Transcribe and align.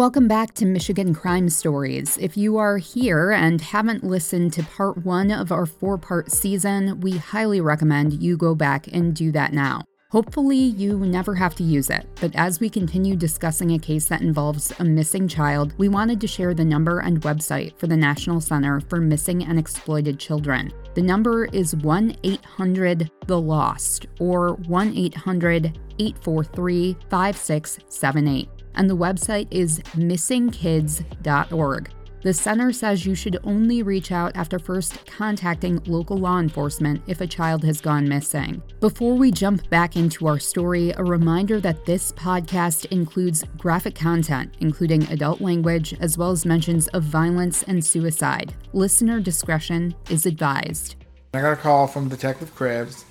Welcome 0.00 0.28
back 0.28 0.54
to 0.54 0.64
Michigan 0.64 1.14
Crime 1.14 1.50
Stories. 1.50 2.16
If 2.16 2.34
you 2.34 2.56
are 2.56 2.78
here 2.78 3.32
and 3.32 3.60
haven't 3.60 4.02
listened 4.02 4.54
to 4.54 4.62
part 4.62 5.04
one 5.04 5.30
of 5.30 5.52
our 5.52 5.66
four 5.66 5.98
part 5.98 6.32
season, 6.32 6.98
we 7.00 7.18
highly 7.18 7.60
recommend 7.60 8.22
you 8.22 8.38
go 8.38 8.54
back 8.54 8.86
and 8.86 9.14
do 9.14 9.30
that 9.32 9.52
now. 9.52 9.82
Hopefully, 10.10 10.56
you 10.56 10.96
never 11.00 11.34
have 11.34 11.54
to 11.56 11.62
use 11.62 11.90
it, 11.90 12.06
but 12.18 12.34
as 12.34 12.60
we 12.60 12.70
continue 12.70 13.14
discussing 13.14 13.72
a 13.72 13.78
case 13.78 14.06
that 14.06 14.22
involves 14.22 14.72
a 14.78 14.84
missing 14.84 15.28
child, 15.28 15.74
we 15.76 15.90
wanted 15.90 16.18
to 16.22 16.26
share 16.26 16.54
the 16.54 16.64
number 16.64 17.00
and 17.00 17.20
website 17.20 17.76
for 17.76 17.86
the 17.86 17.94
National 17.94 18.40
Center 18.40 18.80
for 18.80 19.02
Missing 19.02 19.44
and 19.44 19.58
Exploited 19.58 20.18
Children. 20.18 20.72
The 20.94 21.02
number 21.02 21.44
is 21.44 21.76
1 21.76 22.16
800 22.22 23.10
The 23.26 23.38
Lost 23.38 24.06
or 24.18 24.54
1 24.54 24.96
800 24.96 25.78
843 25.98 26.96
5678 27.10 28.59
and 28.74 28.88
the 28.88 28.96
website 28.96 29.48
is 29.50 29.80
missingkids.org. 29.94 31.90
The 32.22 32.34
center 32.34 32.70
says 32.70 33.06
you 33.06 33.14
should 33.14 33.38
only 33.44 33.82
reach 33.82 34.12
out 34.12 34.36
after 34.36 34.58
first 34.58 35.06
contacting 35.06 35.82
local 35.86 36.18
law 36.18 36.38
enforcement 36.38 37.00
if 37.06 37.22
a 37.22 37.26
child 37.26 37.64
has 37.64 37.80
gone 37.80 38.06
missing. 38.06 38.62
Before 38.78 39.14
we 39.14 39.32
jump 39.32 39.68
back 39.70 39.96
into 39.96 40.26
our 40.26 40.38
story, 40.38 40.90
a 40.90 41.02
reminder 41.02 41.60
that 41.60 41.86
this 41.86 42.12
podcast 42.12 42.84
includes 42.92 43.44
graphic 43.56 43.94
content, 43.94 44.54
including 44.60 45.04
adult 45.04 45.40
language, 45.40 45.94
as 46.00 46.18
well 46.18 46.30
as 46.30 46.44
mentions 46.44 46.88
of 46.88 47.04
violence 47.04 47.62
and 47.62 47.82
suicide. 47.82 48.52
Listener 48.74 49.18
discretion 49.18 49.94
is 50.10 50.26
advised. 50.26 50.96
I 51.32 51.40
got 51.40 51.52
a 51.52 51.56
call 51.56 51.86
from 51.86 52.10
Detective 52.10 52.54
Krebs, 52.54 53.06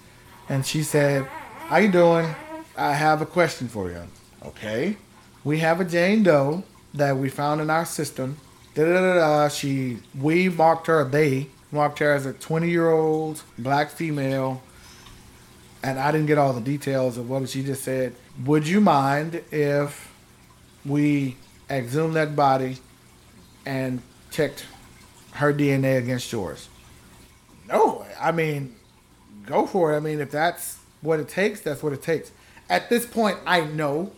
and 0.50 0.64
she 0.64 0.84
said, 0.84 1.26
How 1.26 1.78
you 1.78 1.92
doing? 1.92 2.28
I 2.78 2.94
have 2.94 3.24
a 3.24 3.26
question 3.26 3.68
for 3.70 3.90
you. 3.90 4.04
Okay 4.46 4.98
we 5.44 5.60
have 5.60 5.80
a 5.80 5.86
Jane 5.86 6.24
Doe 6.24 6.64
that 6.94 7.18
we 7.18 7.30
found 7.30 7.62
in 7.62 7.70
our 7.70 7.86
system. 7.86 8.38
Da 8.76 8.84
da 8.84 9.02
da 9.02 9.14
da. 9.16 9.50
She 9.50 10.00
we 10.20 10.50
marked 10.50 10.88
her. 10.88 11.04
They 11.04 11.48
marked 11.72 12.00
her 12.00 12.12
as 12.14 12.26
a 12.26 12.34
20 12.34 12.70
year 12.70 12.90
old 12.90 13.44
black 13.58 13.90
female. 13.90 14.62
And 15.82 15.98
I 15.98 16.12
didn't 16.12 16.28
get 16.28 16.38
all 16.38 16.52
the 16.52 16.62
details 16.62 17.18
of 17.18 17.30
what 17.30 17.48
she 17.48 17.64
just 17.64 17.84
said. 17.84 18.14
Would 18.46 18.68
you 18.68 18.82
mind 18.82 19.42
if 19.52 20.14
we 20.86 21.38
exhumed 21.70 22.16
that 22.16 22.36
body 22.36 22.78
and 23.66 24.02
checked 24.30 24.66
her 25.34 25.54
DNA 25.54 25.98
against 25.98 26.32
yours? 26.34 26.68
No, 27.68 28.06
I 28.20 28.34
mean, 28.34 28.76
go 29.46 29.66
for 29.66 29.94
it. 29.94 29.98
I 29.98 30.00
mean, 30.02 30.20
if 30.20 30.32
that's 30.32 30.80
what 31.02 31.20
it 31.20 31.30
takes, 31.30 31.62
that's 31.62 31.82
what 31.82 31.94
it 31.94 32.02
takes. 32.02 32.32
At 32.70 32.90
this 32.90 33.06
point, 33.06 33.38
I 33.46 33.62
know 33.62 34.12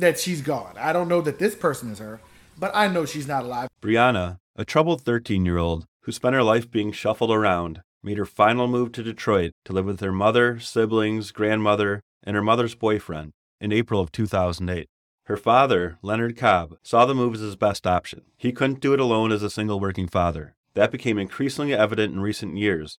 that 0.00 0.18
she's 0.18 0.42
gone. 0.42 0.74
I 0.78 0.92
don't 0.92 1.08
know 1.08 1.20
that 1.20 1.38
this 1.38 1.54
person 1.54 1.90
is 1.90 1.98
her, 1.98 2.20
but 2.58 2.70
I 2.74 2.88
know 2.88 3.04
she's 3.04 3.28
not 3.28 3.44
alive. 3.44 3.68
Breanna, 3.82 4.38
a 4.56 4.64
troubled 4.64 5.02
13 5.02 5.44
year 5.44 5.58
old 5.58 5.86
who 6.02 6.12
spent 6.12 6.34
her 6.34 6.42
life 6.42 6.70
being 6.70 6.92
shuffled 6.92 7.30
around, 7.30 7.82
made 8.02 8.18
her 8.18 8.26
final 8.26 8.66
move 8.66 8.92
to 8.92 9.02
Detroit 9.02 9.52
to 9.64 9.72
live 9.72 9.86
with 9.86 10.00
her 10.00 10.12
mother, 10.12 10.58
siblings, 10.60 11.32
grandmother, 11.32 12.00
and 12.22 12.36
her 12.36 12.42
mother's 12.42 12.74
boyfriend 12.74 13.32
in 13.60 13.72
April 13.72 14.00
of 14.00 14.12
2008. 14.12 14.86
Her 15.24 15.36
father, 15.36 15.98
Leonard 16.00 16.36
Cobb, 16.36 16.78
saw 16.82 17.04
the 17.04 17.14
move 17.14 17.34
as 17.34 17.40
his 17.40 17.56
best 17.56 17.86
option. 17.86 18.22
He 18.38 18.52
couldn't 18.52 18.80
do 18.80 18.94
it 18.94 19.00
alone 19.00 19.30
as 19.30 19.42
a 19.42 19.50
single 19.50 19.78
working 19.78 20.08
father. 20.08 20.54
That 20.74 20.90
became 20.90 21.18
increasingly 21.18 21.74
evident 21.74 22.14
in 22.14 22.20
recent 22.20 22.56
years. 22.56 22.98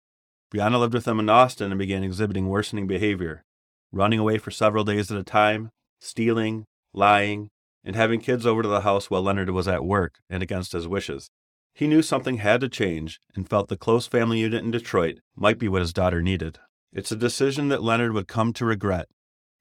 Breanna 0.53 0.79
lived 0.79 0.93
with 0.93 1.05
them 1.05 1.19
in 1.19 1.29
Austin 1.29 1.71
and 1.71 1.79
began 1.79 2.03
exhibiting 2.03 2.47
worsening 2.47 2.87
behavior, 2.87 3.43
running 3.91 4.19
away 4.19 4.37
for 4.37 4.51
several 4.51 4.83
days 4.83 5.11
at 5.11 5.17
a 5.17 5.23
time, 5.23 5.69
stealing, 5.99 6.65
lying, 6.93 7.49
and 7.83 7.95
having 7.95 8.19
kids 8.19 8.45
over 8.45 8.61
to 8.61 8.67
the 8.67 8.81
house 8.81 9.09
while 9.09 9.21
Leonard 9.21 9.49
was 9.49 9.67
at 9.67 9.85
work 9.85 10.19
and 10.29 10.43
against 10.43 10.73
his 10.73 10.87
wishes. 10.87 11.29
He 11.73 11.87
knew 11.87 12.01
something 12.01 12.37
had 12.37 12.61
to 12.61 12.69
change 12.69 13.19
and 13.35 13.49
felt 13.49 13.69
the 13.69 13.77
close 13.77 14.07
family 14.07 14.39
unit 14.39 14.63
in 14.63 14.71
Detroit 14.71 15.19
might 15.35 15.59
be 15.59 15.67
what 15.67 15.81
his 15.81 15.93
daughter 15.93 16.21
needed. 16.21 16.59
It's 16.91 17.11
a 17.11 17.15
decision 17.15 17.69
that 17.69 17.83
Leonard 17.83 18.13
would 18.13 18.27
come 18.27 18.51
to 18.53 18.65
regret 18.65 19.07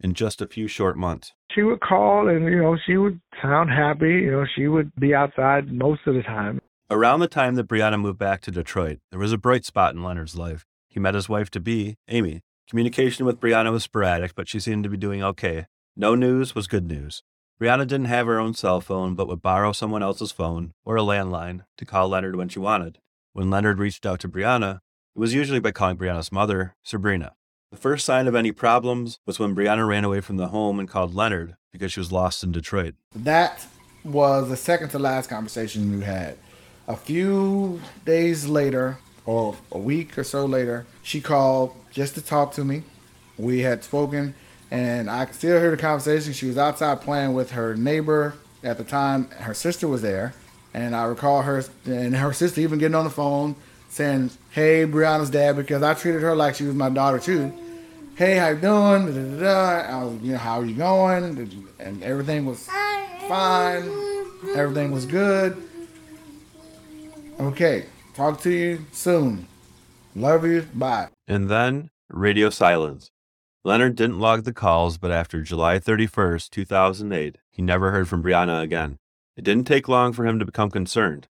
in 0.00 0.14
just 0.14 0.40
a 0.40 0.46
few 0.46 0.68
short 0.68 0.96
months. 0.96 1.32
She 1.52 1.62
would 1.62 1.80
call 1.80 2.28
and, 2.28 2.44
you 2.44 2.62
know, 2.62 2.76
she 2.86 2.96
would 2.96 3.20
sound 3.42 3.70
happy. 3.70 4.06
You 4.06 4.30
know, 4.30 4.46
she 4.56 4.66
would 4.66 4.94
be 4.96 5.14
outside 5.14 5.72
most 5.72 6.00
of 6.06 6.14
the 6.14 6.22
time. 6.22 6.60
Around 6.90 7.20
the 7.20 7.28
time 7.28 7.54
that 7.56 7.68
Breanna 7.68 8.00
moved 8.00 8.18
back 8.18 8.40
to 8.42 8.50
Detroit, 8.50 8.98
there 9.10 9.20
was 9.20 9.32
a 9.32 9.38
bright 9.38 9.64
spot 9.64 9.94
in 9.94 10.02
Leonard's 10.02 10.36
life. 10.36 10.64
He 10.88 10.98
met 10.98 11.14
his 11.14 11.28
wife 11.28 11.50
to 11.50 11.60
be, 11.60 11.96
Amy. 12.08 12.40
Communication 12.68 13.26
with 13.26 13.40
Breanna 13.40 13.70
was 13.72 13.84
sporadic, 13.84 14.34
but 14.34 14.48
she 14.48 14.58
seemed 14.58 14.84
to 14.84 14.90
be 14.90 14.96
doing 14.96 15.22
okay. 15.22 15.66
No 16.00 16.14
news 16.14 16.54
was 16.54 16.68
good 16.68 16.86
news. 16.86 17.24
Breanna 17.60 17.84
didn't 17.84 18.04
have 18.04 18.28
her 18.28 18.38
own 18.38 18.54
cell 18.54 18.80
phone, 18.80 19.16
but 19.16 19.26
would 19.26 19.42
borrow 19.42 19.72
someone 19.72 20.00
else's 20.00 20.30
phone 20.30 20.72
or 20.84 20.96
a 20.96 21.00
landline 21.00 21.62
to 21.76 21.84
call 21.84 22.08
Leonard 22.08 22.36
when 22.36 22.48
she 22.48 22.60
wanted. 22.60 22.98
When 23.32 23.50
Leonard 23.50 23.80
reached 23.80 24.06
out 24.06 24.20
to 24.20 24.28
Breanna, 24.28 24.76
it 24.76 25.18
was 25.18 25.34
usually 25.34 25.58
by 25.58 25.72
calling 25.72 25.96
Breanna's 25.96 26.30
mother, 26.30 26.76
Sabrina. 26.84 27.32
The 27.72 27.78
first 27.78 28.04
sign 28.06 28.28
of 28.28 28.36
any 28.36 28.52
problems 28.52 29.18
was 29.26 29.40
when 29.40 29.56
Breanna 29.56 29.88
ran 29.88 30.04
away 30.04 30.20
from 30.20 30.36
the 30.36 30.46
home 30.46 30.78
and 30.78 30.88
called 30.88 31.16
Leonard 31.16 31.56
because 31.72 31.94
she 31.94 31.98
was 31.98 32.12
lost 32.12 32.44
in 32.44 32.52
Detroit. 32.52 32.94
That 33.16 33.66
was 34.04 34.48
the 34.50 34.56
second 34.56 34.90
to 34.90 35.00
last 35.00 35.28
conversation 35.28 35.90
you 35.90 36.02
had. 36.02 36.38
A 36.86 36.94
few 36.94 37.82
days 38.04 38.46
later, 38.46 38.98
or 39.26 39.56
a 39.72 39.78
week 39.78 40.16
or 40.16 40.22
so 40.22 40.46
later, 40.46 40.86
she 41.02 41.20
called 41.20 41.74
just 41.90 42.14
to 42.14 42.22
talk 42.22 42.52
to 42.52 42.64
me. 42.64 42.84
We 43.36 43.62
had 43.62 43.82
spoken 43.82 44.36
and 44.70 45.10
I 45.10 45.26
still 45.26 45.58
hear 45.60 45.70
the 45.70 45.76
conversation. 45.76 46.32
She 46.32 46.46
was 46.46 46.58
outside 46.58 47.00
playing 47.00 47.34
with 47.34 47.52
her 47.52 47.74
neighbor 47.74 48.34
at 48.62 48.78
the 48.78 48.84
time. 48.84 49.30
Her 49.30 49.54
sister 49.54 49.88
was 49.88 50.02
there, 50.02 50.34
and 50.74 50.94
I 50.94 51.04
recall 51.04 51.42
her 51.42 51.64
and 51.86 52.16
her 52.16 52.32
sister 52.32 52.60
even 52.60 52.78
getting 52.78 52.94
on 52.94 53.04
the 53.04 53.10
phone 53.10 53.56
saying, 53.88 54.30
"Hey, 54.50 54.84
Breanna's 54.84 55.30
dad," 55.30 55.56
because 55.56 55.82
I 55.82 55.94
treated 55.94 56.22
her 56.22 56.34
like 56.36 56.54
she 56.54 56.64
was 56.64 56.74
my 56.74 56.90
daughter 56.90 57.18
too. 57.18 57.52
Hey, 58.16 58.36
how 58.36 58.48
you 58.48 58.56
doing? 58.56 59.06
Da, 59.06 59.12
da, 59.12 59.86
da, 59.86 60.00
I 60.00 60.04
was, 60.04 60.20
you 60.22 60.32
know, 60.32 60.38
how 60.38 60.60
are 60.60 60.64
you 60.64 60.74
going? 60.74 61.38
And 61.78 62.02
everything 62.02 62.46
was 62.46 62.68
fine. 63.28 63.88
Everything 64.56 64.90
was 64.90 65.06
good. 65.06 65.56
Okay, 67.38 67.86
talk 68.14 68.40
to 68.40 68.50
you 68.50 68.84
soon. 68.90 69.46
Love 70.16 70.44
you. 70.44 70.66
Bye. 70.74 71.08
And 71.28 71.48
then 71.48 71.90
radio 72.10 72.50
silence. 72.50 73.12
Leonard 73.68 73.96
didn't 73.96 74.18
log 74.18 74.44
the 74.44 74.52
calls, 74.54 74.96
but 74.96 75.10
after 75.10 75.42
July 75.42 75.78
31st, 75.78 76.48
2008, 76.48 77.36
he 77.50 77.60
never 77.60 77.90
heard 77.90 78.08
from 78.08 78.22
Breanna 78.22 78.62
again. 78.62 78.96
It 79.36 79.44
didn't 79.44 79.66
take 79.66 79.88
long 79.88 80.14
for 80.14 80.24
him 80.24 80.38
to 80.38 80.46
become 80.46 80.70
concerned. 80.70 81.28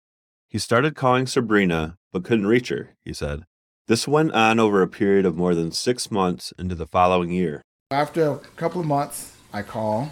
He 0.49 0.59
started 0.59 0.97
calling 0.97 1.27
Sabrina, 1.27 1.97
but 2.11 2.25
couldn't 2.25 2.47
reach 2.47 2.67
her, 2.67 2.97
he 3.05 3.13
said. 3.13 3.45
This 3.87 4.05
went 4.05 4.33
on 4.33 4.59
over 4.59 4.81
a 4.81 4.87
period 4.89 5.25
of 5.25 5.37
more 5.37 5.55
than 5.55 5.71
six 5.71 6.11
months 6.11 6.51
into 6.59 6.75
the 6.75 6.85
following 6.85 7.31
year. 7.31 7.61
After 7.89 8.31
a 8.31 8.39
couple 8.57 8.81
of 8.81 8.87
months, 8.87 9.37
I 9.53 9.61
call. 9.61 10.11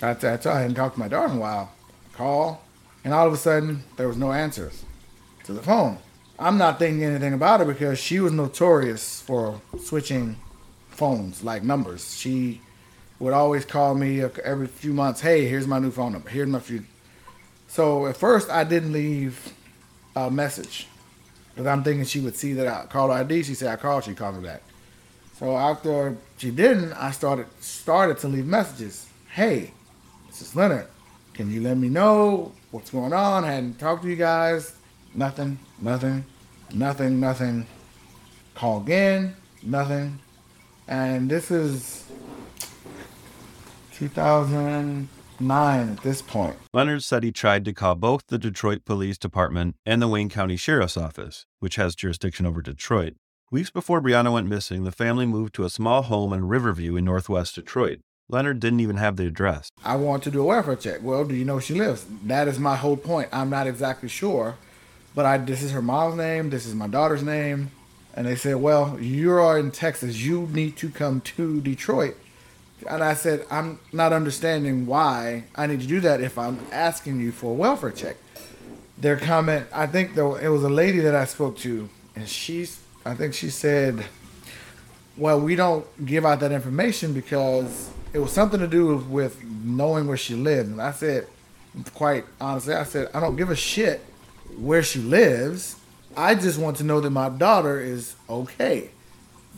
That's, 0.00 0.20
that's 0.20 0.44
I 0.44 0.60
hadn't 0.60 0.76
talked 0.76 0.96
to 0.96 1.00
my 1.00 1.08
daughter 1.08 1.32
in 1.32 1.38
a 1.38 1.40
while. 1.40 1.72
I 2.12 2.14
call, 2.14 2.62
and 3.04 3.14
all 3.14 3.26
of 3.26 3.32
a 3.32 3.38
sudden, 3.38 3.84
there 3.96 4.06
was 4.06 4.18
no 4.18 4.32
answers 4.32 4.84
to 5.44 5.54
the 5.54 5.62
phone. 5.62 5.96
I'm 6.38 6.58
not 6.58 6.78
thinking 6.78 7.04
anything 7.04 7.32
about 7.32 7.62
it 7.62 7.68
because 7.68 7.98
she 7.98 8.20
was 8.20 8.32
notorious 8.32 9.22
for 9.22 9.62
switching 9.82 10.36
phones, 10.98 11.44
like 11.44 11.62
numbers. 11.62 12.18
She 12.18 12.60
would 13.20 13.32
always 13.32 13.64
call 13.64 13.94
me 13.94 14.20
every 14.20 14.66
few 14.66 14.92
months. 14.92 15.20
Hey, 15.20 15.46
here's 15.46 15.66
my 15.66 15.78
new 15.78 15.92
phone 15.92 16.12
number. 16.12 16.28
Here's 16.28 16.48
my 16.48 16.58
few. 16.58 16.84
So 17.68 18.06
at 18.06 18.16
first, 18.16 18.50
I 18.50 18.64
didn't 18.64 18.92
leave 18.92 19.54
a 20.16 20.28
message 20.30 20.88
because 21.50 21.66
I'm 21.66 21.84
thinking 21.84 22.04
she 22.04 22.20
would 22.20 22.34
see 22.34 22.52
that 22.54 22.66
I 22.66 22.86
called 22.86 23.12
her 23.12 23.18
ID. 23.18 23.44
She 23.44 23.54
said 23.54 23.68
I 23.68 23.76
called. 23.76 24.04
She 24.04 24.14
called 24.14 24.36
me 24.36 24.42
back. 24.42 24.62
So 25.38 25.56
after 25.56 26.16
she 26.36 26.50
didn't, 26.50 26.92
I 26.94 27.12
started 27.12 27.46
started 27.60 28.18
to 28.18 28.28
leave 28.28 28.46
messages. 28.46 29.06
Hey, 29.30 29.72
this 30.26 30.42
is 30.42 30.56
Leonard. 30.56 30.88
Can 31.34 31.52
you 31.52 31.60
let 31.60 31.76
me 31.76 31.88
know 31.88 32.52
what's 32.72 32.90
going 32.90 33.12
on? 33.12 33.44
I 33.44 33.52
hadn't 33.52 33.78
talked 33.78 34.02
to 34.02 34.08
you 34.08 34.16
guys. 34.16 34.74
Nothing. 35.14 35.58
Nothing. 35.80 36.24
Nothing. 36.74 37.20
Nothing. 37.20 37.66
Call 38.54 38.80
again. 38.80 39.36
Nothing 39.62 40.18
and 40.88 41.30
this 41.30 41.50
is 41.50 42.06
2009 43.92 45.88
at 45.90 46.02
this 46.02 46.22
point. 46.22 46.56
Leonard 46.72 47.04
said 47.04 47.22
he 47.22 47.30
tried 47.30 47.64
to 47.66 47.72
call 47.72 47.94
both 47.94 48.22
the 48.28 48.38
Detroit 48.38 48.84
Police 48.84 49.18
Department 49.18 49.76
and 49.84 50.00
the 50.00 50.08
Wayne 50.08 50.30
County 50.30 50.56
Sheriff's 50.56 50.96
Office, 50.96 51.44
which 51.60 51.76
has 51.76 51.94
jurisdiction 51.94 52.46
over 52.46 52.62
Detroit. 52.62 53.14
Weeks 53.50 53.70
before 53.70 54.00
Breanna 54.00 54.32
went 54.32 54.48
missing, 54.48 54.84
the 54.84 54.92
family 54.92 55.26
moved 55.26 55.54
to 55.54 55.64
a 55.64 55.70
small 55.70 56.02
home 56.02 56.32
in 56.32 56.48
Riverview 56.48 56.96
in 56.96 57.04
northwest 57.04 57.54
Detroit. 57.54 58.00
Leonard 58.30 58.60
didn't 58.60 58.80
even 58.80 58.96
have 58.96 59.16
the 59.16 59.26
address. 59.26 59.70
I 59.84 59.96
want 59.96 60.22
to 60.24 60.30
do 60.30 60.42
a 60.42 60.44
welfare 60.44 60.76
check. 60.76 61.00
Well, 61.02 61.24
do 61.24 61.34
you 61.34 61.46
know 61.46 61.54
where 61.54 61.62
she 61.62 61.74
lives? 61.74 62.04
That 62.24 62.46
is 62.46 62.58
my 62.58 62.76
whole 62.76 62.98
point. 62.98 63.30
I'm 63.32 63.48
not 63.48 63.66
exactly 63.66 64.10
sure, 64.10 64.56
but 65.14 65.24
I 65.24 65.38
this 65.38 65.62
is 65.62 65.72
her 65.72 65.80
mom's 65.80 66.16
name, 66.16 66.50
this 66.50 66.66
is 66.66 66.74
my 66.74 66.88
daughter's 66.88 67.22
name 67.22 67.70
and 68.14 68.26
they 68.26 68.36
said, 68.36 68.56
"Well, 68.56 68.98
you're 69.00 69.58
in 69.58 69.70
Texas. 69.70 70.18
You 70.18 70.48
need 70.52 70.76
to 70.78 70.90
come 70.90 71.20
to 71.22 71.60
Detroit 71.60 72.16
And 72.88 73.02
I 73.02 73.14
said, 73.14 73.44
I'm 73.50 73.80
not 73.92 74.12
understanding 74.12 74.86
why 74.86 75.44
I 75.56 75.66
need 75.66 75.80
to 75.80 75.86
do 75.86 76.00
that 76.00 76.20
if 76.20 76.38
I'm 76.38 76.58
asking 76.70 77.20
you 77.20 77.32
for 77.32 77.50
a 77.50 77.54
welfare 77.54 77.90
check. 77.90 78.16
Their 78.96 79.16
comment, 79.16 79.66
I 79.72 79.86
think 79.86 80.14
though 80.14 80.36
it 80.36 80.48
was 80.48 80.62
a 80.62 80.68
lady 80.68 81.00
that 81.00 81.14
I 81.14 81.24
spoke 81.24 81.56
to, 81.58 81.88
and 82.14 82.28
she's, 82.28 82.80
I 83.04 83.14
think 83.14 83.34
she 83.34 83.50
said, 83.50 84.04
well, 85.16 85.40
we 85.40 85.56
don't 85.56 85.84
give 86.06 86.24
out 86.24 86.40
that 86.40 86.52
information 86.52 87.12
because 87.12 87.90
it 88.12 88.20
was 88.20 88.32
something 88.32 88.60
to 88.60 88.68
do 88.68 88.96
with 88.96 89.42
knowing 89.44 90.06
where 90.06 90.16
she 90.16 90.34
lived. 90.34 90.70
And 90.70 90.80
I 90.80 90.92
said, 90.92 91.26
quite 91.94 92.24
honestly, 92.40 92.74
I 92.74 92.84
said, 92.84 93.10
I 93.12 93.20
don't 93.20 93.36
give 93.36 93.50
a 93.50 93.56
shit 93.56 94.00
where 94.56 94.82
she 94.82 95.00
lives. 95.00 95.76
I 96.16 96.34
just 96.34 96.58
want 96.58 96.76
to 96.78 96.84
know 96.84 97.00
that 97.00 97.10
my 97.10 97.28
daughter 97.28 97.80
is 97.80 98.16
okay. 98.28 98.90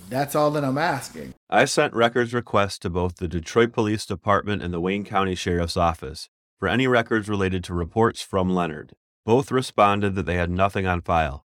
That's 0.09 0.35
all 0.35 0.51
that 0.53 0.65
I'm 0.65 0.79
asking. 0.79 1.35
I 1.49 1.65
sent 1.65 1.95
records 1.95 2.35
requests 2.35 2.79
to 2.81 2.91
both 2.91 3.17
the 3.17 3.29
Detroit 3.29 3.73
Police 3.73 4.05
Department 4.05 4.63
and 4.63 4.75
the 4.75 4.81
Wayne 4.81 5.05
County 5.05 5.35
Sheriff's 5.35 5.77
Office 5.77 6.29
for 6.59 6.69
any 6.69 6.87
records 6.87 7.29
related 7.29 7.65
to 7.65 7.75
reports 7.75 8.21
from 8.21 8.51
Leonard. 8.51 8.95
Both 9.25 9.51
responded 9.51 10.15
that 10.15 10.27
they 10.27 10.35
had 10.35 10.51
nothing 10.51 10.87
on 10.87 11.01
file. 11.01 11.45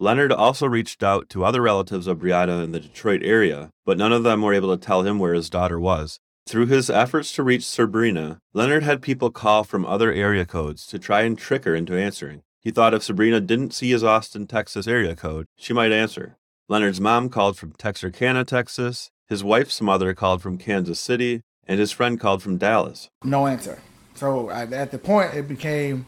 Leonard 0.00 0.32
also 0.32 0.66
reached 0.66 1.02
out 1.02 1.28
to 1.28 1.44
other 1.44 1.60
relatives 1.60 2.06
of 2.06 2.18
Breanna 2.18 2.62
in 2.62 2.72
the 2.72 2.80
Detroit 2.80 3.20
area, 3.22 3.70
but 3.84 3.98
none 3.98 4.12
of 4.12 4.22
them 4.22 4.42
were 4.42 4.54
able 4.54 4.76
to 4.76 4.84
tell 4.84 5.02
him 5.02 5.18
where 5.18 5.34
his 5.34 5.50
daughter 5.50 5.78
was. 5.78 6.20
Through 6.48 6.66
his 6.66 6.88
efforts 6.88 7.32
to 7.34 7.42
reach 7.42 7.64
Sabrina, 7.64 8.38
Leonard 8.54 8.82
had 8.82 9.02
people 9.02 9.30
call 9.30 9.64
from 9.64 9.84
other 9.84 10.12
area 10.12 10.46
codes 10.46 10.86
to 10.86 10.98
try 10.98 11.22
and 11.22 11.36
trick 11.36 11.64
her 11.64 11.74
into 11.74 11.98
answering. 11.98 12.42
He 12.60 12.70
thought 12.70 12.94
if 12.94 13.02
Sabrina 13.02 13.40
didn't 13.40 13.72
see 13.72 13.90
his 13.90 14.02
Austin, 14.04 14.46
Texas 14.46 14.86
area 14.86 15.14
code, 15.14 15.46
she 15.56 15.72
might 15.72 15.92
answer. 15.92 16.36
Leonard's 16.68 17.00
mom 17.00 17.28
called 17.28 17.56
from 17.56 17.72
Texarkana, 17.72 18.44
Texas, 18.44 19.10
his 19.26 19.44
wife's 19.44 19.80
mother 19.80 20.12
called 20.14 20.42
from 20.42 20.58
Kansas 20.58 21.00
City, 21.00 21.42
and 21.66 21.78
his 21.78 21.92
friend 21.92 22.18
called 22.18 22.42
from 22.42 22.58
Dallas. 22.58 23.08
No 23.22 23.46
answer. 23.46 23.78
So 24.14 24.50
at 24.50 24.90
the 24.90 24.98
point, 24.98 25.34
it 25.34 25.48
became 25.48 26.06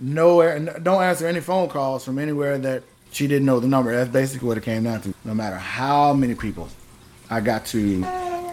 no, 0.00 0.58
don't 0.82 1.02
answer 1.02 1.26
any 1.26 1.40
phone 1.40 1.68
calls 1.68 2.04
from 2.04 2.18
anywhere 2.18 2.58
that 2.58 2.82
she 3.12 3.26
didn't 3.26 3.46
know 3.46 3.60
the 3.60 3.68
number. 3.68 3.94
That's 3.94 4.10
basically 4.10 4.48
what 4.48 4.58
it 4.58 4.64
came 4.64 4.84
down 4.84 5.02
to. 5.02 5.14
No 5.24 5.34
matter 5.34 5.56
how 5.56 6.14
many 6.14 6.34
people 6.34 6.68
I 7.30 7.40
got 7.40 7.66
to 7.66 8.02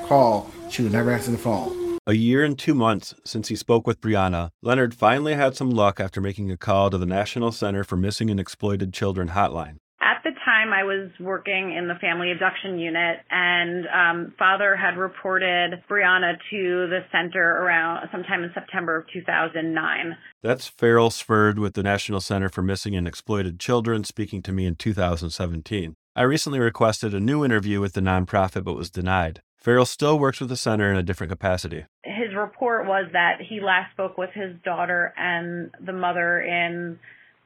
call, 0.07 0.51
she 0.69 0.83
would 0.83 0.91
never 0.91 1.11
answer 1.11 1.31
the 1.31 1.37
phone. 1.37 1.80
A 2.07 2.13
year 2.13 2.43
and 2.43 2.57
two 2.57 2.73
months 2.73 3.13
since 3.23 3.49
he 3.49 3.55
spoke 3.55 3.85
with 3.85 4.01
Breanna, 4.01 4.49
Leonard 4.63 4.95
finally 4.95 5.35
had 5.35 5.55
some 5.55 5.69
luck 5.69 5.99
after 5.99 6.19
making 6.19 6.49
a 6.49 6.57
call 6.57 6.89
to 6.89 6.97
the 6.97 7.05
National 7.05 7.51
Center 7.51 7.83
for 7.83 7.95
Missing 7.95 8.31
and 8.31 8.39
Exploited 8.39 8.91
Children 8.91 9.29
hotline. 9.29 9.75
At 10.01 10.23
the 10.23 10.31
time, 10.43 10.73
I 10.73 10.83
was 10.83 11.11
working 11.19 11.75
in 11.77 11.87
the 11.87 11.93
family 12.01 12.31
abduction 12.31 12.79
unit, 12.79 13.19
and 13.29 13.85
um, 13.93 14.33
father 14.39 14.75
had 14.75 14.97
reported 14.97 15.83
Breanna 15.87 16.37
to 16.49 16.87
the 16.89 17.01
center 17.11 17.39
around 17.39 18.09
sometime 18.11 18.43
in 18.43 18.49
September 18.55 18.97
of 18.97 19.05
2009. 19.13 20.17
That's 20.41 20.67
Farrell 20.67 21.11
Sferd 21.11 21.59
with 21.59 21.75
the 21.75 21.83
National 21.83 22.19
Center 22.19 22.49
for 22.49 22.63
Missing 22.63 22.95
and 22.95 23.07
Exploited 23.07 23.59
Children 23.59 24.05
speaking 24.05 24.41
to 24.41 24.51
me 24.51 24.65
in 24.65 24.73
2017. 24.73 25.93
I 26.15 26.23
recently 26.23 26.59
requested 26.59 27.13
a 27.13 27.19
new 27.19 27.45
interview 27.45 27.79
with 27.79 27.93
the 27.93 28.01
nonprofit 28.01 28.63
but 28.63 28.75
was 28.75 28.89
denied. 28.89 29.43
Farrell 29.61 29.85
still 29.85 30.17
works 30.17 30.39
with 30.39 30.49
the 30.49 30.57
center 30.57 30.91
in 30.91 30.97
a 30.97 31.03
different 31.03 31.29
capacity. 31.29 31.85
His 32.03 32.35
report 32.35 32.87
was 32.87 33.05
that 33.13 33.37
he 33.47 33.61
last 33.61 33.91
spoke 33.93 34.17
with 34.17 34.31
his 34.33 34.55
daughter 34.65 35.13
and 35.15 35.69
the 35.85 35.93
mother 35.93 36.41
in 36.41 36.97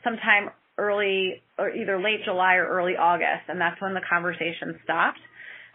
sometime 0.02 0.50
early 0.78 1.42
or 1.58 1.70
either 1.70 2.02
late 2.02 2.24
July 2.24 2.56
or 2.56 2.68
early 2.68 2.94
August, 2.98 3.50
and 3.50 3.60
that's 3.60 3.82
when 3.82 3.94
the 3.94 4.02
conversation 4.10 4.80
stopped. 4.84 5.20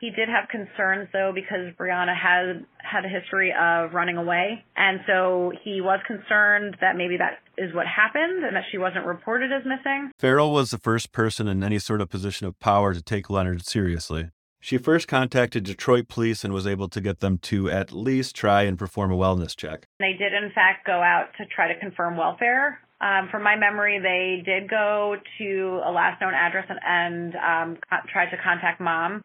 He 0.00 0.08
did 0.08 0.30
have 0.30 0.48
concerns 0.48 1.10
though 1.12 1.30
because 1.34 1.74
Breanna 1.78 2.16
had 2.16 2.64
had 2.78 3.04
a 3.04 3.08
history 3.08 3.52
of 3.52 3.92
running 3.92 4.16
away, 4.16 4.64
and 4.74 5.00
so 5.06 5.52
he 5.62 5.82
was 5.82 6.00
concerned 6.06 6.78
that 6.80 6.96
maybe 6.96 7.18
that 7.18 7.40
is 7.58 7.74
what 7.74 7.86
happened 7.86 8.44
and 8.44 8.56
that 8.56 8.64
she 8.72 8.78
wasn't 8.78 9.04
reported 9.04 9.52
as 9.52 9.62
missing. 9.66 10.10
Farrell 10.18 10.52
was 10.54 10.70
the 10.70 10.78
first 10.78 11.12
person 11.12 11.48
in 11.48 11.62
any 11.62 11.78
sort 11.78 12.00
of 12.00 12.08
position 12.08 12.46
of 12.46 12.58
power 12.60 12.94
to 12.94 13.02
take 13.02 13.28
Leonard 13.28 13.66
seriously. 13.66 14.30
She 14.62 14.76
first 14.76 15.08
contacted 15.08 15.64
Detroit 15.64 16.06
police 16.06 16.44
and 16.44 16.52
was 16.52 16.66
able 16.66 16.88
to 16.90 17.00
get 17.00 17.20
them 17.20 17.38
to 17.38 17.70
at 17.70 17.92
least 17.92 18.36
try 18.36 18.62
and 18.62 18.78
perform 18.78 19.10
a 19.10 19.16
wellness 19.16 19.56
check. 19.56 19.86
They 19.98 20.12
did, 20.12 20.34
in 20.34 20.52
fact, 20.54 20.86
go 20.86 21.00
out 21.00 21.28
to 21.38 21.46
try 21.46 21.72
to 21.72 21.80
confirm 21.80 22.18
welfare. 22.18 22.78
Um, 23.00 23.28
from 23.30 23.42
my 23.42 23.56
memory, 23.56 23.98
they 23.98 24.42
did 24.44 24.68
go 24.68 25.16
to 25.38 25.80
a 25.84 25.90
last 25.90 26.20
known 26.20 26.34
address 26.34 26.66
and, 26.68 26.78
and 26.86 27.34
um, 27.36 27.78
co- 27.88 28.06
tried 28.12 28.30
to 28.30 28.36
contact 28.36 28.80
mom 28.80 29.22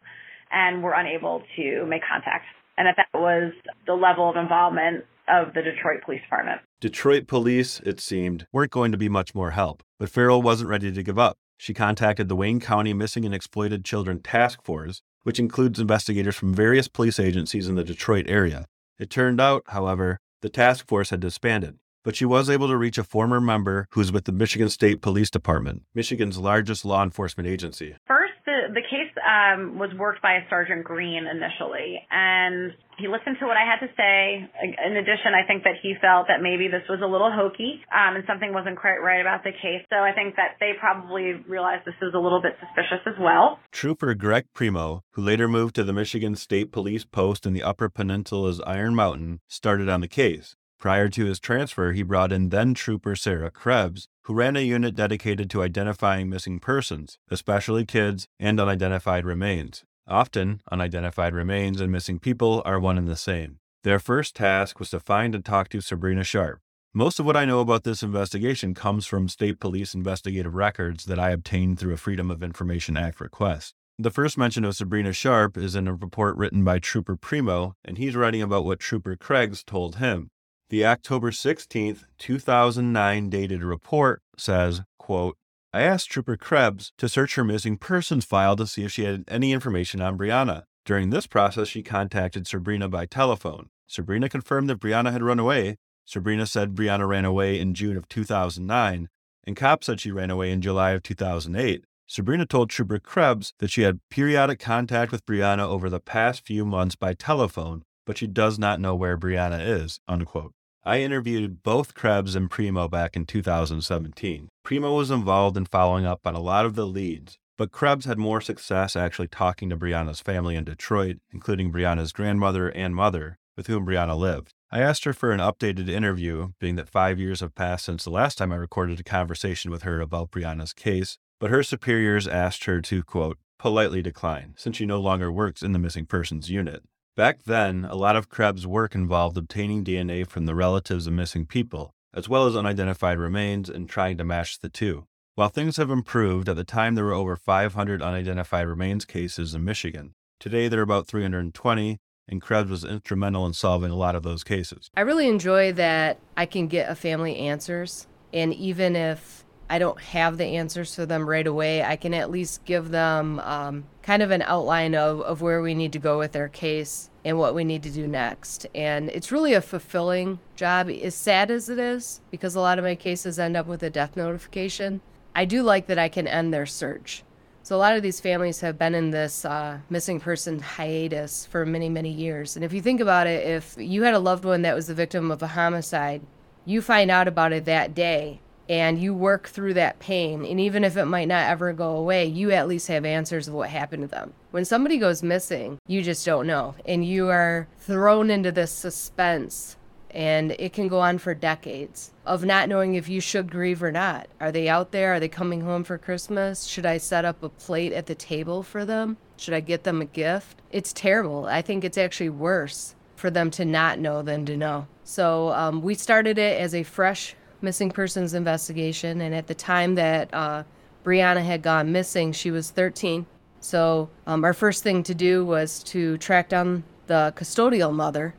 and 0.50 0.82
were 0.82 0.94
unable 0.94 1.42
to 1.56 1.84
make 1.86 2.00
contact. 2.10 2.46
And 2.78 2.86
that 2.86 2.96
that 2.96 3.18
was 3.18 3.52
the 3.86 3.92
level 3.92 4.30
of 4.30 4.36
involvement 4.36 5.04
of 5.28 5.52
the 5.52 5.60
Detroit 5.60 6.02
Police 6.04 6.22
Department. 6.22 6.62
Detroit 6.80 7.26
police, 7.26 7.80
it 7.80 8.00
seemed, 8.00 8.46
weren't 8.52 8.70
going 8.70 8.92
to 8.92 8.98
be 8.98 9.08
much 9.08 9.34
more 9.34 9.50
help, 9.50 9.82
but 9.98 10.08
Farrell 10.08 10.40
wasn't 10.40 10.70
ready 10.70 10.90
to 10.92 11.02
give 11.02 11.18
up. 11.18 11.36
She 11.58 11.74
contacted 11.74 12.28
the 12.28 12.36
Wayne 12.36 12.60
County 12.60 12.94
Missing 12.94 13.26
and 13.26 13.34
Exploited 13.34 13.84
Children 13.84 14.22
Task 14.22 14.62
Force, 14.62 15.02
which 15.26 15.40
includes 15.40 15.80
investigators 15.80 16.36
from 16.36 16.54
various 16.54 16.86
police 16.86 17.18
agencies 17.18 17.66
in 17.66 17.74
the 17.74 17.82
Detroit 17.82 18.26
area. 18.28 18.64
It 18.96 19.10
turned 19.10 19.40
out, 19.40 19.64
however, 19.66 20.20
the 20.40 20.48
task 20.48 20.86
force 20.86 21.10
had 21.10 21.18
disbanded, 21.18 21.80
but 22.04 22.14
she 22.14 22.24
was 22.24 22.48
able 22.48 22.68
to 22.68 22.76
reach 22.76 22.96
a 22.96 23.02
former 23.02 23.40
member 23.40 23.88
who's 23.90 24.12
with 24.12 24.24
the 24.24 24.30
Michigan 24.30 24.68
State 24.68 25.02
Police 25.02 25.28
Department, 25.28 25.82
Michigan's 25.96 26.38
largest 26.38 26.84
law 26.84 27.02
enforcement 27.02 27.48
agency. 27.48 27.96
First, 28.06 28.34
the, 28.46 28.72
the 28.72 28.82
case 28.82 29.05
um, 29.26 29.78
was 29.78 29.90
worked 29.98 30.22
by 30.22 30.34
a 30.34 30.48
Sergeant 30.48 30.84
Green 30.84 31.26
initially, 31.26 31.98
and 32.10 32.72
he 32.98 33.08
listened 33.08 33.36
to 33.40 33.46
what 33.46 33.56
I 33.56 33.66
had 33.66 33.84
to 33.84 33.92
say. 33.96 34.48
In 34.86 34.96
addition, 34.96 35.34
I 35.34 35.46
think 35.46 35.64
that 35.64 35.74
he 35.82 35.94
felt 36.00 36.28
that 36.28 36.40
maybe 36.40 36.68
this 36.68 36.86
was 36.88 37.00
a 37.02 37.06
little 37.06 37.30
hokey 37.30 37.82
um, 37.92 38.16
and 38.16 38.24
something 38.26 38.54
wasn't 38.54 38.78
quite 38.78 39.02
right 39.02 39.20
about 39.20 39.44
the 39.44 39.52
case. 39.52 39.84
So 39.90 39.96
I 39.96 40.12
think 40.12 40.36
that 40.36 40.56
they 40.60 40.72
probably 40.78 41.34
realized 41.48 41.84
this 41.84 41.98
was 42.00 42.14
a 42.14 42.18
little 42.18 42.40
bit 42.40 42.56
suspicious 42.60 43.04
as 43.06 43.18
well. 43.20 43.58
Trooper 43.72 44.14
Greg 44.14 44.46
Primo, 44.54 45.02
who 45.12 45.22
later 45.22 45.48
moved 45.48 45.74
to 45.74 45.84
the 45.84 45.92
Michigan 45.92 46.36
State 46.36 46.72
Police 46.72 47.04
Post 47.04 47.44
in 47.44 47.52
the 47.52 47.62
Upper 47.62 47.88
Peninsula's 47.88 48.60
Iron 48.66 48.94
Mountain, 48.94 49.40
started 49.46 49.88
on 49.88 50.00
the 50.00 50.08
case. 50.08 50.56
Prior 50.86 51.08
to 51.08 51.24
his 51.24 51.40
transfer, 51.40 51.90
he 51.90 52.04
brought 52.04 52.30
in 52.30 52.50
then 52.50 52.72
Trooper 52.72 53.16
Sarah 53.16 53.50
Krebs, 53.50 54.06
who 54.22 54.34
ran 54.34 54.54
a 54.54 54.60
unit 54.60 54.94
dedicated 54.94 55.50
to 55.50 55.64
identifying 55.64 56.30
missing 56.30 56.60
persons, 56.60 57.18
especially 57.28 57.84
kids 57.84 58.28
and 58.38 58.60
unidentified 58.60 59.26
remains. 59.26 59.82
Often, 60.06 60.60
unidentified 60.70 61.34
remains 61.34 61.80
and 61.80 61.90
missing 61.90 62.20
people 62.20 62.62
are 62.64 62.78
one 62.78 62.98
and 62.98 63.08
the 63.08 63.16
same. 63.16 63.58
Their 63.82 63.98
first 63.98 64.36
task 64.36 64.78
was 64.78 64.90
to 64.90 65.00
find 65.00 65.34
and 65.34 65.44
talk 65.44 65.70
to 65.70 65.80
Sabrina 65.80 66.22
Sharp. 66.22 66.60
Most 66.94 67.18
of 67.18 67.26
what 67.26 67.36
I 67.36 67.46
know 67.46 67.58
about 67.58 67.82
this 67.82 68.04
investigation 68.04 68.72
comes 68.72 69.06
from 69.06 69.28
state 69.28 69.58
police 69.58 69.92
investigative 69.92 70.54
records 70.54 71.06
that 71.06 71.18
I 71.18 71.30
obtained 71.30 71.80
through 71.80 71.94
a 71.94 71.96
Freedom 71.96 72.30
of 72.30 72.44
Information 72.44 72.96
Act 72.96 73.20
request. 73.20 73.74
The 73.98 74.12
first 74.12 74.38
mention 74.38 74.64
of 74.64 74.76
Sabrina 74.76 75.12
Sharp 75.12 75.56
is 75.56 75.74
in 75.74 75.88
a 75.88 75.94
report 75.94 76.36
written 76.36 76.62
by 76.62 76.78
Trooper 76.78 77.16
Primo, 77.16 77.74
and 77.84 77.98
he's 77.98 78.14
writing 78.14 78.40
about 78.40 78.64
what 78.64 78.78
Trooper 78.78 79.16
Krebs 79.16 79.64
told 79.64 79.96
him. 79.96 80.30
The 80.68 80.84
October 80.84 81.30
16, 81.30 82.00
2009 82.18 83.30
dated 83.30 83.62
report 83.62 84.22
says, 84.36 84.82
quote, 84.98 85.36
I 85.72 85.82
asked 85.82 86.10
Trooper 86.10 86.36
Krebs 86.36 86.90
to 86.98 87.08
search 87.08 87.36
her 87.36 87.44
missing 87.44 87.76
persons 87.76 88.24
file 88.24 88.56
to 88.56 88.66
see 88.66 88.82
if 88.82 88.90
she 88.90 89.04
had 89.04 89.22
any 89.28 89.52
information 89.52 90.00
on 90.00 90.18
Breanna. 90.18 90.64
During 90.84 91.10
this 91.10 91.28
process, 91.28 91.68
she 91.68 91.84
contacted 91.84 92.48
Sabrina 92.48 92.88
by 92.88 93.06
telephone. 93.06 93.68
Sabrina 93.86 94.28
confirmed 94.28 94.68
that 94.68 94.80
Breanna 94.80 95.12
had 95.12 95.22
run 95.22 95.38
away. 95.38 95.76
Sabrina 96.04 96.46
said 96.46 96.74
Breanna 96.74 97.06
ran 97.06 97.24
away 97.24 97.60
in 97.60 97.72
June 97.72 97.96
of 97.96 98.08
2009, 98.08 99.08
and 99.44 99.56
cops 99.56 99.86
said 99.86 100.00
she 100.00 100.10
ran 100.10 100.30
away 100.30 100.50
in 100.50 100.62
July 100.62 100.90
of 100.90 101.04
2008. 101.04 101.84
Sabrina 102.08 102.44
told 102.44 102.70
Trooper 102.70 102.98
Krebs 102.98 103.52
that 103.60 103.70
she 103.70 103.82
had 103.82 104.00
periodic 104.10 104.58
contact 104.58 105.12
with 105.12 105.26
Breanna 105.26 105.64
over 105.64 105.88
the 105.88 106.00
past 106.00 106.44
few 106.44 106.64
months 106.64 106.96
by 106.96 107.14
telephone, 107.14 107.84
but 108.06 108.16
she 108.16 108.26
does 108.26 108.58
not 108.58 108.80
know 108.80 108.94
where 108.94 109.18
Breanna 109.18 109.60
is, 109.60 110.00
unquote. 110.08 110.52
I 110.84 111.00
interviewed 111.00 111.64
both 111.64 111.94
Krebs 111.94 112.36
and 112.36 112.48
Primo 112.48 112.86
back 112.86 113.16
in 113.16 113.26
2017. 113.26 114.48
Primo 114.62 114.94
was 114.94 115.10
involved 115.10 115.56
in 115.56 115.66
following 115.66 116.06
up 116.06 116.20
on 116.24 116.36
a 116.36 116.40
lot 116.40 116.64
of 116.64 116.76
the 116.76 116.86
leads, 116.86 117.36
but 117.58 117.72
Krebs 117.72 118.04
had 118.04 118.18
more 118.18 118.40
success 118.40 118.94
actually 118.94 119.26
talking 119.26 119.68
to 119.68 119.76
Breanna's 119.76 120.20
family 120.20 120.54
in 120.54 120.62
Detroit, 120.64 121.16
including 121.32 121.72
Breanna's 121.72 122.12
grandmother 122.12 122.68
and 122.68 122.94
mother, 122.94 123.38
with 123.56 123.66
whom 123.66 123.84
Breanna 123.84 124.16
lived. 124.16 124.52
I 124.70 124.80
asked 124.80 125.04
her 125.04 125.12
for 125.12 125.32
an 125.32 125.40
updated 125.40 125.88
interview, 125.88 126.50
being 126.60 126.76
that 126.76 126.88
five 126.88 127.18
years 127.18 127.40
have 127.40 127.54
passed 127.54 127.86
since 127.86 128.04
the 128.04 128.10
last 128.10 128.38
time 128.38 128.52
I 128.52 128.56
recorded 128.56 129.00
a 129.00 129.04
conversation 129.04 129.70
with 129.70 129.82
her 129.82 130.00
about 130.00 130.30
Breanna's 130.30 130.72
case, 130.72 131.18
but 131.40 131.50
her 131.50 131.62
superiors 131.62 132.28
asked 132.28 132.64
her 132.64 132.80
to, 132.82 133.02
quote, 133.02 133.38
politely 133.58 134.02
decline, 134.02 134.54
since 134.56 134.76
she 134.76 134.86
no 134.86 135.00
longer 135.00 135.32
works 135.32 135.62
in 135.62 135.72
the 135.72 135.78
missing 135.78 136.06
persons 136.06 136.50
unit. 136.50 136.82
Back 137.16 137.44
then, 137.44 137.86
a 137.86 137.94
lot 137.94 138.14
of 138.14 138.28
Krebs' 138.28 138.66
work 138.66 138.94
involved 138.94 139.38
obtaining 139.38 139.82
DNA 139.82 140.26
from 140.26 140.44
the 140.44 140.54
relatives 140.54 141.06
of 141.06 141.14
missing 141.14 141.46
people, 141.46 141.94
as 142.12 142.28
well 142.28 142.46
as 142.46 142.54
unidentified 142.54 143.18
remains, 143.18 143.70
and 143.70 143.88
trying 143.88 144.18
to 144.18 144.24
match 144.24 144.58
the 144.58 144.68
two. 144.68 145.06
While 145.34 145.48
things 145.48 145.78
have 145.78 145.90
improved, 145.90 146.46
at 146.46 146.56
the 146.56 146.64
time 146.64 146.94
there 146.94 147.06
were 147.06 147.14
over 147.14 147.34
500 147.34 148.02
unidentified 148.02 148.68
remains 148.68 149.06
cases 149.06 149.54
in 149.54 149.64
Michigan. 149.64 150.12
Today 150.38 150.68
there 150.68 150.80
are 150.80 150.82
about 150.82 151.06
320, 151.06 151.96
and 152.28 152.42
Krebs 152.42 152.68
was 152.68 152.84
instrumental 152.84 153.46
in 153.46 153.54
solving 153.54 153.90
a 153.90 153.96
lot 153.96 154.14
of 154.14 154.22
those 154.22 154.44
cases. 154.44 154.90
I 154.94 155.00
really 155.00 155.26
enjoy 155.26 155.72
that 155.72 156.18
I 156.36 156.44
can 156.44 156.68
get 156.68 156.90
a 156.90 156.94
family 156.94 157.38
answers, 157.38 158.06
and 158.34 158.52
even 158.52 158.94
if 158.94 159.42
I 159.68 159.78
don't 159.78 160.00
have 160.00 160.38
the 160.38 160.44
answers 160.44 160.94
for 160.94 161.06
them 161.06 161.28
right 161.28 161.46
away, 161.46 161.82
I 161.82 161.96
can 161.96 162.14
at 162.14 162.30
least 162.30 162.64
give 162.64 162.90
them 162.90 163.40
um, 163.40 163.84
kind 164.02 164.22
of 164.22 164.30
an 164.30 164.42
outline 164.42 164.94
of, 164.94 165.20
of 165.22 165.42
where 165.42 165.60
we 165.60 165.74
need 165.74 165.92
to 165.94 165.98
go 165.98 166.18
with 166.18 166.32
their 166.32 166.48
case 166.48 167.10
and 167.24 167.38
what 167.38 167.54
we 167.54 167.64
need 167.64 167.82
to 167.82 167.90
do 167.90 168.06
next. 168.06 168.66
And 168.74 169.10
it's 169.10 169.32
really 169.32 169.54
a 169.54 169.60
fulfilling 169.60 170.38
job, 170.54 170.88
as 170.88 171.14
sad 171.14 171.50
as 171.50 171.68
it 171.68 171.78
is, 171.78 172.20
because 172.30 172.54
a 172.54 172.60
lot 172.60 172.78
of 172.78 172.84
my 172.84 172.94
cases 172.94 173.38
end 173.38 173.56
up 173.56 173.66
with 173.66 173.82
a 173.82 173.90
death 173.90 174.16
notification. 174.16 175.00
I 175.34 175.44
do 175.44 175.62
like 175.62 175.88
that 175.88 175.98
I 175.98 176.08
can 176.08 176.28
end 176.28 176.54
their 176.54 176.66
search. 176.66 177.24
So 177.64 177.74
a 177.74 177.78
lot 177.78 177.96
of 177.96 178.02
these 178.04 178.20
families 178.20 178.60
have 178.60 178.78
been 178.78 178.94
in 178.94 179.10
this 179.10 179.44
uh, 179.44 179.80
missing 179.90 180.20
person 180.20 180.60
hiatus 180.60 181.44
for 181.46 181.66
many, 181.66 181.88
many 181.88 182.12
years. 182.12 182.54
And 182.54 182.64
if 182.64 182.72
you 182.72 182.80
think 182.80 183.00
about 183.00 183.26
it, 183.26 183.44
if 183.44 183.74
you 183.76 184.04
had 184.04 184.14
a 184.14 184.20
loved 184.20 184.44
one 184.44 184.62
that 184.62 184.76
was 184.76 184.86
the 184.86 184.94
victim 184.94 185.32
of 185.32 185.42
a 185.42 185.48
homicide, 185.48 186.22
you 186.64 186.80
find 186.80 187.10
out 187.10 187.26
about 187.26 187.52
it 187.52 187.64
that 187.64 187.92
day 187.92 188.40
and 188.68 189.00
you 189.00 189.14
work 189.14 189.48
through 189.48 189.74
that 189.74 189.98
pain. 189.98 190.44
And 190.44 190.58
even 190.60 190.84
if 190.84 190.96
it 190.96 191.06
might 191.06 191.28
not 191.28 191.48
ever 191.48 191.72
go 191.72 191.96
away, 191.96 192.26
you 192.26 192.50
at 192.50 192.68
least 192.68 192.88
have 192.88 193.04
answers 193.04 193.48
of 193.48 193.54
what 193.54 193.70
happened 193.70 194.02
to 194.02 194.08
them. 194.08 194.32
When 194.50 194.64
somebody 194.64 194.98
goes 194.98 195.22
missing, 195.22 195.78
you 195.86 196.02
just 196.02 196.26
don't 196.26 196.46
know. 196.46 196.74
And 196.84 197.04
you 197.04 197.28
are 197.28 197.68
thrown 197.78 198.30
into 198.30 198.52
this 198.52 198.72
suspense 198.72 199.76
and 200.10 200.52
it 200.52 200.72
can 200.72 200.88
go 200.88 201.00
on 201.00 201.18
for 201.18 201.34
decades 201.34 202.10
of 202.24 202.42
not 202.42 202.70
knowing 202.70 202.94
if 202.94 203.06
you 203.06 203.20
should 203.20 203.50
grieve 203.50 203.82
or 203.82 203.92
not. 203.92 204.28
Are 204.40 204.50
they 204.50 204.66
out 204.66 204.90
there? 204.90 205.14
Are 205.14 205.20
they 205.20 205.28
coming 205.28 205.60
home 205.60 205.84
for 205.84 205.98
Christmas? 205.98 206.64
Should 206.64 206.86
I 206.86 206.96
set 206.96 207.26
up 207.26 207.42
a 207.42 207.50
plate 207.50 207.92
at 207.92 208.06
the 208.06 208.14
table 208.14 208.62
for 208.62 208.86
them? 208.86 209.18
Should 209.36 209.52
I 209.52 209.60
get 209.60 209.84
them 209.84 210.00
a 210.00 210.06
gift? 210.06 210.62
It's 210.70 210.94
terrible. 210.94 211.44
I 211.44 211.60
think 211.60 211.84
it's 211.84 211.98
actually 211.98 212.30
worse 212.30 212.94
for 213.14 213.30
them 213.30 213.50
to 213.52 213.64
not 213.64 213.98
know 213.98 214.22
than 214.22 214.46
to 214.46 214.56
know. 214.56 214.86
So 215.04 215.50
um, 215.50 215.82
we 215.82 215.94
started 215.94 216.38
it 216.38 216.60
as 216.60 216.74
a 216.74 216.82
fresh 216.82 217.34
missing 217.60 217.90
persons 217.90 218.34
investigation, 218.34 219.20
and 219.20 219.34
at 219.34 219.46
the 219.46 219.54
time 219.54 219.94
that 219.94 220.32
uh, 220.32 220.62
Breanna 221.04 221.44
had 221.44 221.62
gone 221.62 221.92
missing, 221.92 222.32
she 222.32 222.50
was 222.50 222.70
13. 222.70 223.26
So 223.60 224.08
um, 224.26 224.44
our 224.44 224.54
first 224.54 224.82
thing 224.82 225.02
to 225.04 225.14
do 225.14 225.44
was 225.44 225.82
to 225.84 226.18
track 226.18 226.48
down 226.48 226.84
the 227.06 227.32
custodial 227.36 227.92
mother 227.92 228.34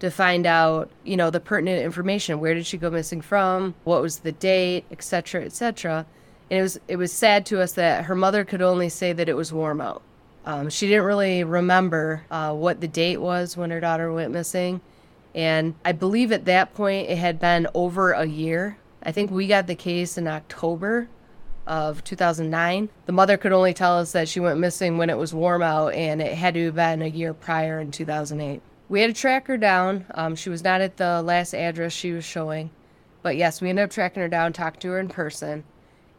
to 0.00 0.10
find 0.10 0.46
out, 0.46 0.90
you 1.04 1.16
know, 1.16 1.30
the 1.30 1.40
pertinent 1.40 1.82
information. 1.82 2.40
Where 2.40 2.54
did 2.54 2.66
she 2.66 2.76
go 2.76 2.90
missing 2.90 3.20
from? 3.20 3.74
What 3.84 4.02
was 4.02 4.18
the 4.18 4.32
date, 4.32 4.84
etc., 4.90 5.44
etc. 5.44 6.06
And 6.50 6.60
it 6.60 6.62
was 6.62 6.80
it 6.88 6.96
was 6.96 7.12
sad 7.12 7.44
to 7.46 7.60
us 7.60 7.72
that 7.72 8.04
her 8.04 8.14
mother 8.14 8.44
could 8.44 8.62
only 8.62 8.88
say 8.88 9.12
that 9.12 9.28
it 9.28 9.36
was 9.36 9.52
warm 9.52 9.80
out. 9.80 10.02
Um, 10.46 10.70
she 10.70 10.86
didn't 10.86 11.04
really 11.04 11.44
remember 11.44 12.24
uh, 12.30 12.54
what 12.54 12.80
the 12.80 12.88
date 12.88 13.18
was 13.18 13.56
when 13.56 13.70
her 13.70 13.80
daughter 13.80 14.12
went 14.12 14.32
missing, 14.32 14.80
and 15.38 15.74
I 15.84 15.92
believe 15.92 16.32
at 16.32 16.44
that 16.46 16.74
point 16.74 17.08
it 17.08 17.18
had 17.18 17.38
been 17.38 17.66
over 17.74 18.12
a 18.12 18.26
year. 18.26 18.78
I 19.02 19.12
think 19.12 19.30
we 19.30 19.46
got 19.46 19.66
the 19.66 19.74
case 19.74 20.18
in 20.18 20.26
October 20.26 21.08
of 21.66 22.02
2009. 22.04 22.88
The 23.06 23.12
mother 23.12 23.36
could 23.36 23.52
only 23.52 23.72
tell 23.72 23.98
us 23.98 24.12
that 24.12 24.28
she 24.28 24.40
went 24.40 24.58
missing 24.58 24.98
when 24.98 25.10
it 25.10 25.18
was 25.18 25.32
warm 25.32 25.62
out, 25.62 25.94
and 25.94 26.20
it 26.20 26.34
had 26.34 26.54
to 26.54 26.66
have 26.66 26.74
been 26.74 27.02
a 27.02 27.06
year 27.06 27.32
prior 27.32 27.78
in 27.78 27.90
2008 27.90 28.62
we 28.88 29.00
had 29.00 29.14
to 29.14 29.20
track 29.20 29.46
her 29.46 29.56
down. 29.56 30.06
Um, 30.14 30.34
she 30.34 30.50
was 30.50 30.64
not 30.64 30.80
at 30.80 30.96
the 30.96 31.22
last 31.22 31.54
address 31.54 31.92
she 31.92 32.12
was 32.12 32.24
showing. 32.24 32.70
But 33.22 33.36
yes, 33.36 33.60
we 33.60 33.68
ended 33.68 33.84
up 33.84 33.90
tracking 33.90 34.22
her 34.22 34.28
down, 34.28 34.52
talked 34.52 34.80
to 34.80 34.88
her 34.88 35.00
in 35.00 35.08
person. 35.08 35.64